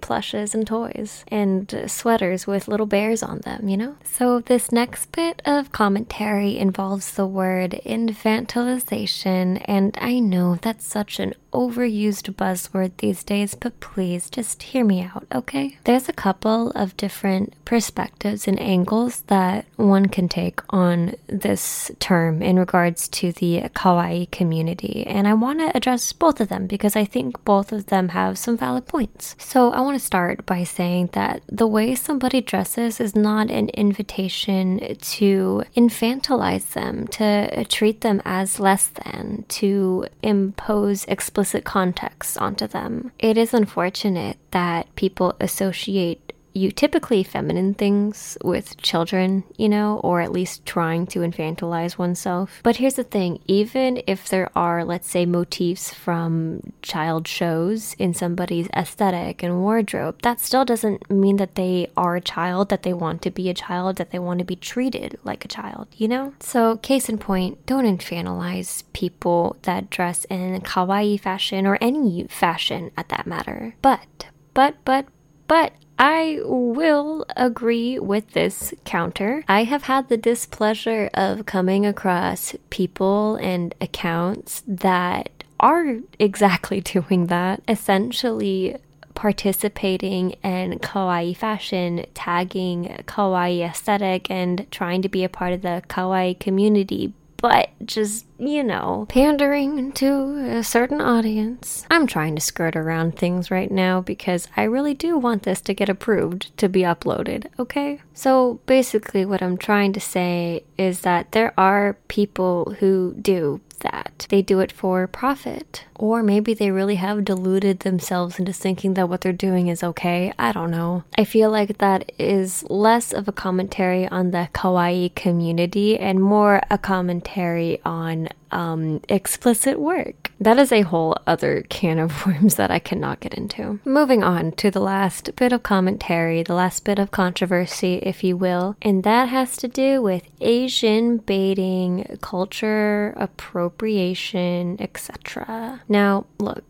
plushes 0.00 0.54
and 0.54 0.66
toys 0.66 1.22
and 1.28 1.84
sweaters 1.86 2.46
with 2.46 2.66
little 2.66 2.86
bears 2.86 3.22
on 3.22 3.40
them, 3.40 3.68
you 3.68 3.76
know? 3.76 3.96
So 4.04 4.40
this 4.40 4.72
next 4.72 5.12
bit 5.12 5.42
of 5.44 5.72
commentary 5.72 6.56
involves 6.56 7.12
the 7.12 7.26
word 7.26 7.78
infantilization, 7.84 9.62
and 9.66 9.96
I 10.00 10.18
know 10.18 10.56
that's 10.56 10.86
such 10.86 11.20
an 11.20 11.34
overused 11.52 12.32
buzzword 12.34 12.92
these 12.98 13.24
days, 13.24 13.54
but 13.54 13.80
please 13.80 14.28
just 14.30 14.62
hear 14.62 14.84
me 14.84 15.02
out, 15.02 15.26
okay? 15.34 15.78
There's 15.84 16.08
a 16.08 16.12
couple 16.12 16.70
of 16.72 16.96
different 16.96 17.54
perspectives 17.64 18.46
and 18.46 18.60
angles 18.60 19.22
that 19.28 19.64
one 19.76 20.06
can 20.06 20.28
take 20.28 20.60
on 20.70 21.14
this 21.26 21.90
term 22.00 22.42
in 22.42 22.58
regards 22.58 23.08
to 23.08 23.32
the 23.32 23.62
kawaii 23.74 24.30
community, 24.30 25.06
and 25.06 25.26
I 25.26 25.34
want 25.34 25.60
to 25.60 25.76
address 25.76 26.12
both 26.12 26.40
of 26.40 26.48
them 26.48 26.66
because 26.66 26.96
I 26.96 27.04
think 27.04 27.42
both 27.44 27.72
of 27.72 27.86
them 27.86 28.10
have 28.10 28.38
some 28.38 28.56
valid 28.56 28.86
points. 28.86 29.34
So 29.38 29.72
I 29.72 29.80
want 29.80 29.98
to 29.98 30.04
start 30.04 30.44
by 30.44 30.64
saying 30.64 31.10
that 31.12 31.42
the 31.48 31.66
way 31.66 31.94
somebody 31.94 32.40
dresses 32.40 33.00
is 33.00 33.16
not 33.16 33.50
an 33.50 33.68
invitation 33.70 34.96
to 34.98 35.62
infantilize 35.76 36.72
them, 36.72 37.06
to 37.08 37.64
treat 37.64 38.02
them 38.02 38.20
as 38.24 38.60
less 38.60 38.88
than, 38.88 39.44
to 39.48 40.06
impose 40.22 41.04
explicit 41.04 41.37
explicit 41.38 41.64
context 41.64 42.36
onto 42.38 42.66
them. 42.66 43.12
It 43.20 43.38
is 43.38 43.54
unfortunate 43.54 44.38
that 44.50 44.92
people 44.96 45.36
associate 45.38 46.27
you 46.52 46.70
typically 46.70 47.22
feminine 47.22 47.74
things 47.74 48.36
with 48.42 48.76
children, 48.78 49.44
you 49.56 49.68
know, 49.68 50.00
or 50.02 50.20
at 50.20 50.32
least 50.32 50.66
trying 50.66 51.06
to 51.08 51.20
infantilize 51.20 51.98
oneself. 51.98 52.60
But 52.62 52.76
here's 52.76 52.94
the 52.94 53.04
thing 53.04 53.40
even 53.46 54.02
if 54.06 54.28
there 54.28 54.50
are, 54.56 54.84
let's 54.84 55.08
say, 55.08 55.26
motifs 55.26 55.92
from 55.92 56.72
child 56.82 57.28
shows 57.28 57.94
in 57.94 58.14
somebody's 58.14 58.68
aesthetic 58.76 59.42
and 59.42 59.60
wardrobe, 59.60 60.20
that 60.22 60.40
still 60.40 60.64
doesn't 60.64 61.10
mean 61.10 61.36
that 61.36 61.54
they 61.54 61.90
are 61.96 62.16
a 62.16 62.20
child, 62.20 62.68
that 62.68 62.82
they 62.82 62.94
want 62.94 63.22
to 63.22 63.30
be 63.30 63.48
a 63.48 63.54
child, 63.54 63.96
that 63.96 64.10
they 64.10 64.18
want 64.18 64.38
to 64.38 64.44
be 64.44 64.56
treated 64.56 65.18
like 65.24 65.44
a 65.44 65.48
child, 65.48 65.88
you 65.96 66.08
know? 66.08 66.34
So, 66.40 66.76
case 66.78 67.08
in 67.08 67.18
point, 67.18 67.64
don't 67.66 67.84
infantilize 67.84 68.82
people 68.92 69.56
that 69.62 69.90
dress 69.90 70.24
in 70.26 70.60
kawaii 70.60 71.20
fashion 71.20 71.66
or 71.66 71.78
any 71.80 72.26
fashion 72.28 72.90
at 72.96 73.08
that 73.10 73.26
matter. 73.26 73.74
But, 73.82 74.26
but, 74.54 74.76
but, 74.84 75.06
but, 75.46 75.72
I 75.98 76.38
will 76.44 77.26
agree 77.36 77.98
with 77.98 78.32
this 78.32 78.72
counter. 78.84 79.42
I 79.48 79.64
have 79.64 79.84
had 79.84 80.08
the 80.08 80.16
displeasure 80.16 81.10
of 81.14 81.46
coming 81.46 81.84
across 81.84 82.54
people 82.70 83.34
and 83.36 83.74
accounts 83.80 84.62
that 84.66 85.44
are 85.58 85.96
exactly 86.18 86.80
doing 86.94 87.26
that, 87.26 87.62
essentially 87.66 88.76
participating 89.14 90.30
in 90.44 90.78
kawaii 90.78 91.36
fashion, 91.36 92.06
tagging 92.14 92.84
kawaii 93.06 93.68
aesthetic, 93.68 94.30
and 94.30 94.64
trying 94.70 95.02
to 95.02 95.08
be 95.08 95.24
a 95.24 95.28
part 95.28 95.52
of 95.52 95.62
the 95.62 95.82
kawaii 95.88 96.38
community, 96.38 97.12
but 97.38 97.70
just, 97.84 98.26
you 98.38 98.62
know, 98.62 99.06
pandering 99.08 99.92
to 99.92 100.56
a 100.58 100.64
certain 100.64 101.00
audience. 101.00 101.86
I'm 101.90 102.06
trying 102.06 102.34
to 102.34 102.40
skirt 102.40 102.76
around 102.76 103.16
things 103.16 103.50
right 103.50 103.70
now 103.70 104.00
because 104.00 104.48
I 104.56 104.64
really 104.64 104.94
do 104.94 105.16
want 105.16 105.44
this 105.44 105.60
to 105.62 105.74
get 105.74 105.88
approved 105.88 106.56
to 106.58 106.68
be 106.68 106.80
uploaded, 106.80 107.46
okay? 107.58 108.00
So 108.12 108.60
basically, 108.66 109.24
what 109.24 109.40
I'm 109.42 109.56
trying 109.56 109.92
to 109.94 110.00
say 110.00 110.64
is 110.76 111.00
that 111.00 111.32
there 111.32 111.54
are 111.58 111.96
people 112.08 112.76
who 112.80 113.14
do 113.20 113.60
that. 113.80 114.26
They 114.28 114.42
do 114.42 114.60
it 114.60 114.72
for 114.72 115.06
profit. 115.06 115.84
Or 115.96 116.22
maybe 116.22 116.54
they 116.54 116.70
really 116.70 116.96
have 116.96 117.24
deluded 117.24 117.80
themselves 117.80 118.38
into 118.38 118.52
thinking 118.52 118.94
that 118.94 119.08
what 119.08 119.20
they're 119.20 119.32
doing 119.32 119.68
is 119.68 119.82
okay. 119.82 120.32
I 120.38 120.52
don't 120.52 120.70
know. 120.70 121.04
I 121.16 121.24
feel 121.24 121.50
like 121.50 121.78
that 121.78 122.12
is 122.18 122.64
less 122.70 123.12
of 123.12 123.28
a 123.28 123.32
commentary 123.32 124.06
on 124.08 124.30
the 124.30 124.48
kawaii 124.54 125.14
community 125.14 125.98
and 125.98 126.22
more 126.22 126.62
a 126.70 126.78
commentary 126.78 127.80
on 127.84 128.28
um, 128.50 129.00
explicit 129.08 129.78
work. 129.80 130.30
That 130.40 130.58
is 130.58 130.72
a 130.72 130.82
whole 130.82 131.16
other 131.26 131.62
can 131.68 131.98
of 131.98 132.26
worms 132.26 132.56
that 132.56 132.70
I 132.70 132.78
cannot 132.78 133.20
get 133.20 133.34
into. 133.34 133.80
Moving 133.84 134.22
on 134.22 134.52
to 134.52 134.70
the 134.70 134.80
last 134.80 135.34
bit 135.36 135.52
of 135.52 135.62
commentary, 135.62 136.42
the 136.42 136.54
last 136.54 136.84
bit 136.84 136.98
of 136.98 137.10
controversy, 137.10 137.96
if 137.96 138.22
you 138.22 138.36
will, 138.36 138.76
and 138.82 139.02
that 139.04 139.28
has 139.28 139.56
to 139.58 139.68
do 139.68 140.00
with 140.02 140.22
Asian 140.40 141.18
baiting, 141.18 142.18
culture 142.20 143.14
appropriation, 143.16 144.76
etc. 144.80 145.82
Now, 145.88 146.26
look. 146.38 146.64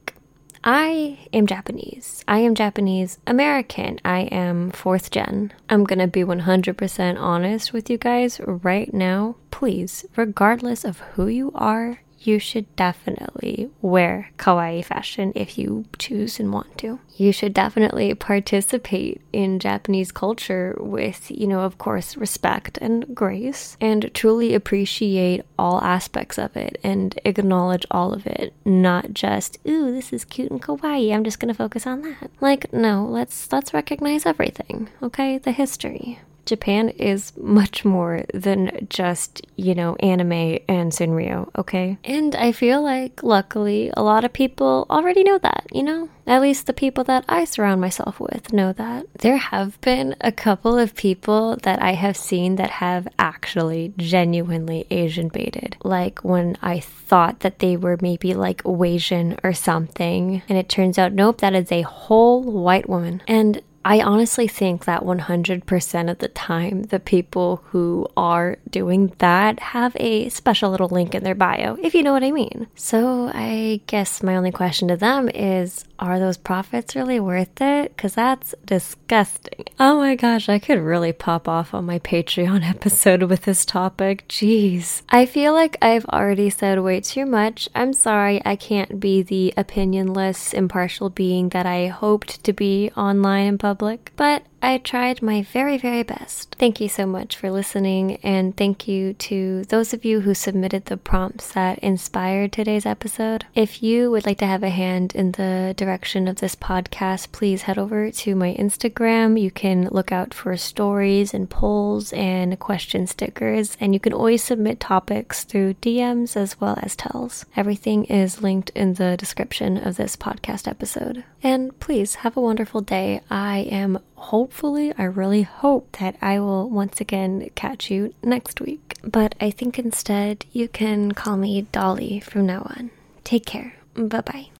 I 0.64 1.18
am 1.33 1.47
Japanese. 1.47 2.25
I 2.27 2.38
am 2.40 2.55
Japanese 2.55 3.18
American. 3.27 4.01
I 4.05 4.23
am 4.23 4.71
fourth 4.71 5.11
gen. 5.11 5.53
I'm 5.71 5.85
gonna 5.85 6.09
be 6.09 6.25
100% 6.25 7.21
honest 7.21 7.73
with 7.73 7.88
you 7.88 7.99
guys 7.99 8.40
right 8.44 8.92
now. 8.92 9.37
Please, 9.51 10.05
regardless 10.16 10.85
of 10.85 11.01
who 11.01 11.29
you 11.29 11.53
are, 11.55 12.01
you 12.20 12.38
should 12.38 12.74
definitely 12.76 13.70
wear 13.81 14.31
kawaii 14.38 14.85
fashion 14.85 15.33
if 15.35 15.59
you 15.59 15.85
choose 15.98 16.40
and 16.40 16.52
want 16.52 16.76
to. 16.78 16.98
You 17.16 17.33
should 17.33 17.54
definitely 17.54 18.14
participate 18.14 19.20
in 19.33 19.59
Japanese 19.59 20.12
culture 20.12 20.76
with, 20.78 21.31
you 21.31 21.46
know, 21.46 21.61
of 21.61 21.78
course, 21.78 22.16
respect 22.16 22.78
and 22.78 23.14
grace, 23.14 23.76
and 23.81 24.12
truly 24.14 24.54
appreciate 24.54 25.42
all 25.59 25.81
aspects 25.83 26.38
of 26.38 26.57
it 26.57 26.78
and 26.83 27.18
acknowledge 27.24 27.87
all 27.90 28.12
of 28.12 28.26
it, 28.26 28.52
not 28.64 29.12
just, 29.14 29.59
ooh, 29.66 29.92
this 29.92 30.12
is 30.12 30.24
cute 30.24 30.50
and 30.50 30.62
kawaii, 30.62 31.14
I'm 31.14 31.24
just 31.24 31.40
gonna 31.40 31.54
focus 31.54 31.87
on 31.87 32.02
that. 32.02 32.31
Like, 32.40 32.72
no, 32.72 33.04
let's 33.04 33.50
let's 33.52 33.74
recognize 33.74 34.26
everything, 34.26 34.88
okay? 35.02 35.38
The 35.38 35.52
history. 35.52 36.20
Japan 36.48 36.88
is 36.88 37.32
much 37.37 37.84
more 37.84 38.24
than 38.32 38.87
just, 38.88 39.42
you 39.56 39.74
know, 39.74 39.96
anime 39.96 40.58
and 40.68 40.92
Sanrio, 40.92 41.50
okay? 41.56 41.98
And 42.04 42.34
I 42.34 42.52
feel 42.52 42.82
like, 42.82 43.22
luckily, 43.22 43.90
a 43.96 44.02
lot 44.02 44.24
of 44.24 44.32
people 44.32 44.87
already 44.88 45.22
know 45.22 45.38
that, 45.38 45.66
you 45.72 45.82
know? 45.82 46.08
At 46.26 46.42
least 46.42 46.66
the 46.66 46.74
people 46.74 47.04
that 47.04 47.24
I 47.28 47.44
surround 47.44 47.80
myself 47.80 48.20
with 48.20 48.52
know 48.52 48.72
that. 48.74 49.06
There 49.18 49.38
have 49.38 49.80
been 49.80 50.14
a 50.20 50.32
couple 50.32 50.78
of 50.78 50.94
people 50.94 51.56
that 51.62 51.82
I 51.82 51.92
have 51.92 52.16
seen 52.16 52.56
that 52.56 52.70
have 52.70 53.08
actually 53.18 53.94
genuinely 53.96 54.87
Asian 54.90 55.28
baited. 55.28 55.76
Like 55.82 56.20
when 56.20 56.56
I 56.61 56.80
thought 56.80 57.40
that 57.40 57.61
they 57.61 57.76
were 57.78 57.98
maybe 58.02 58.34
like 58.34 58.62
Asian 58.66 59.38
or 59.42 59.54
something, 59.54 60.42
and 60.48 60.58
it 60.58 60.68
turns 60.68 60.98
out, 60.98 61.12
nope, 61.12 61.40
that 61.40 61.54
is 61.54 61.72
a 61.72 61.82
whole 61.82 62.42
white 62.42 62.88
woman. 62.88 63.22
And 63.26 63.62
I 63.84 64.00
honestly 64.00 64.48
think 64.48 64.84
that 64.84 65.02
100% 65.02 66.10
of 66.10 66.18
the 66.18 66.28
time, 66.28 66.82
the 66.84 67.00
people 67.00 67.62
who 67.66 68.06
are 68.16 68.58
doing 68.68 69.12
that 69.18 69.60
have 69.60 69.96
a 69.96 70.28
special 70.28 70.70
little 70.70 70.88
link 70.88 71.14
in 71.14 71.24
their 71.24 71.34
bio, 71.34 71.76
if 71.80 71.94
you 71.94 72.02
know 72.02 72.12
what 72.12 72.24
I 72.24 72.32
mean. 72.32 72.66
So 72.74 73.30
I 73.32 73.80
guess 73.86 74.22
my 74.22 74.36
only 74.36 74.52
question 74.52 74.88
to 74.88 74.96
them 74.96 75.28
is 75.28 75.84
are 75.98 76.18
those 76.18 76.37
profits 76.37 76.94
really 76.94 77.20
worth 77.20 77.61
it? 77.61 77.96
Because 77.96 78.14
that's 78.14 78.54
disgusting. 78.64 79.66
Oh 79.80 79.98
my 79.98 80.14
gosh, 80.14 80.48
I 80.48 80.58
could 80.58 80.78
really 80.78 81.12
pop 81.12 81.48
off 81.48 81.74
on 81.74 81.87
my 81.87 81.98
Patreon 81.98 82.62
episode 82.68 83.24
with 83.24 83.42
this 83.42 83.64
topic. 83.64 84.26
Jeez. 84.28 85.02
I 85.08 85.26
feel 85.26 85.52
like 85.52 85.76
I've 85.82 86.06
already 86.06 86.50
said 86.50 86.80
way 86.80 87.00
too 87.00 87.26
much. 87.26 87.68
I'm 87.74 87.92
sorry 87.92 88.40
I 88.44 88.56
can't 88.56 89.00
be 89.00 89.22
the 89.22 89.54
opinionless, 89.56 90.54
impartial 90.54 91.11
being 91.11 91.48
that 91.50 91.66
I 91.66 91.88
hoped 91.88 92.44
to 92.44 92.52
be 92.52 92.90
online 92.96 93.46
in 93.46 93.58
public, 93.58 94.12
but 94.16 94.44
I 94.61 94.79
tried 94.79 95.23
my 95.23 95.42
very, 95.42 95.79
very 95.79 96.03
best. 96.03 96.57
Thank 96.59 96.81
you 96.81 96.88
so 96.88 97.07
much 97.07 97.37
for 97.37 97.51
listening, 97.51 98.16
and 98.25 98.57
thank 98.57 98.88
you 98.88 99.12
to 99.14 99.64
those 99.64 99.94
of 99.94 100.05
you 100.05 100.21
who 100.21 100.35
submitted 100.35 100.87
the 100.87 100.97
prompts 100.97 101.53
that 101.53 101.79
inspired 101.79 102.51
today's 102.53 102.85
episode. 102.85 103.47
If 103.55 103.85
you 103.85 104.11
would 104.11 104.27
like 104.27 104.38
to 104.38 104.47
have 104.47 104.64
a 104.64 104.71
hand 104.71 105.14
in 105.14 105.33
the 105.33 105.75
direction 105.77 106.27
of 106.27 106.37
this 106.37 106.57
podcast, 106.57 107.31
please 107.31 107.62
head 107.62 107.79
over 107.79 108.11
to 108.11 108.35
my 108.35 108.57
Instagram. 108.59 109.40
You 109.40 109.53
can 109.53 109.88
look 109.92 110.11
out 110.11 110.35
for 110.35 110.57
stories 110.57 111.33
and 111.33 111.49
polls 111.49 112.12
and 112.12 112.59
question 112.59 113.07
stickers, 113.07 113.77
and 113.81 113.94
you 113.94 114.01
can 114.01 114.12
always 114.12 114.42
submit 114.42 114.81
topics 114.81 115.44
through 115.44 115.75
DMs 115.75 116.37
as 116.37 116.61
well 116.61 116.79
as 116.83 116.97
tells. 116.97 117.44
Everything 117.57 118.05
is 118.07 118.42
linked 118.42 118.71
in 118.71 118.94
the 118.94 119.16
description 119.16 119.77
of 119.77 119.97
this 119.97 120.16
podcast 120.16 120.66
episode. 120.66 121.23
And 121.44 121.79
please 121.79 122.16
have 122.16 122.37
a 122.37 122.40
wonderful 122.40 122.81
day. 122.81 123.21
I 123.31 123.59
am 123.71 124.01
hopefully, 124.18 124.92
I 124.98 125.04
really 125.04 125.42
hope 125.42 125.96
that 125.98 126.16
I 126.20 126.38
will 126.40 126.68
once 126.68 127.00
again 127.00 127.50
catch 127.54 127.90
you 127.90 128.14
next 128.22 128.61
week. 128.61 128.96
But 129.02 129.35
I 129.40 129.50
think 129.50 129.78
instead 129.78 130.44
you 130.52 130.68
can 130.68 131.12
call 131.12 131.37
me 131.37 131.62
Dolly 131.72 132.20
from 132.20 132.46
now 132.46 132.62
on. 132.76 132.90
Take 133.24 133.46
care. 133.46 133.74
Bye 133.94 134.20
bye. 134.20 134.58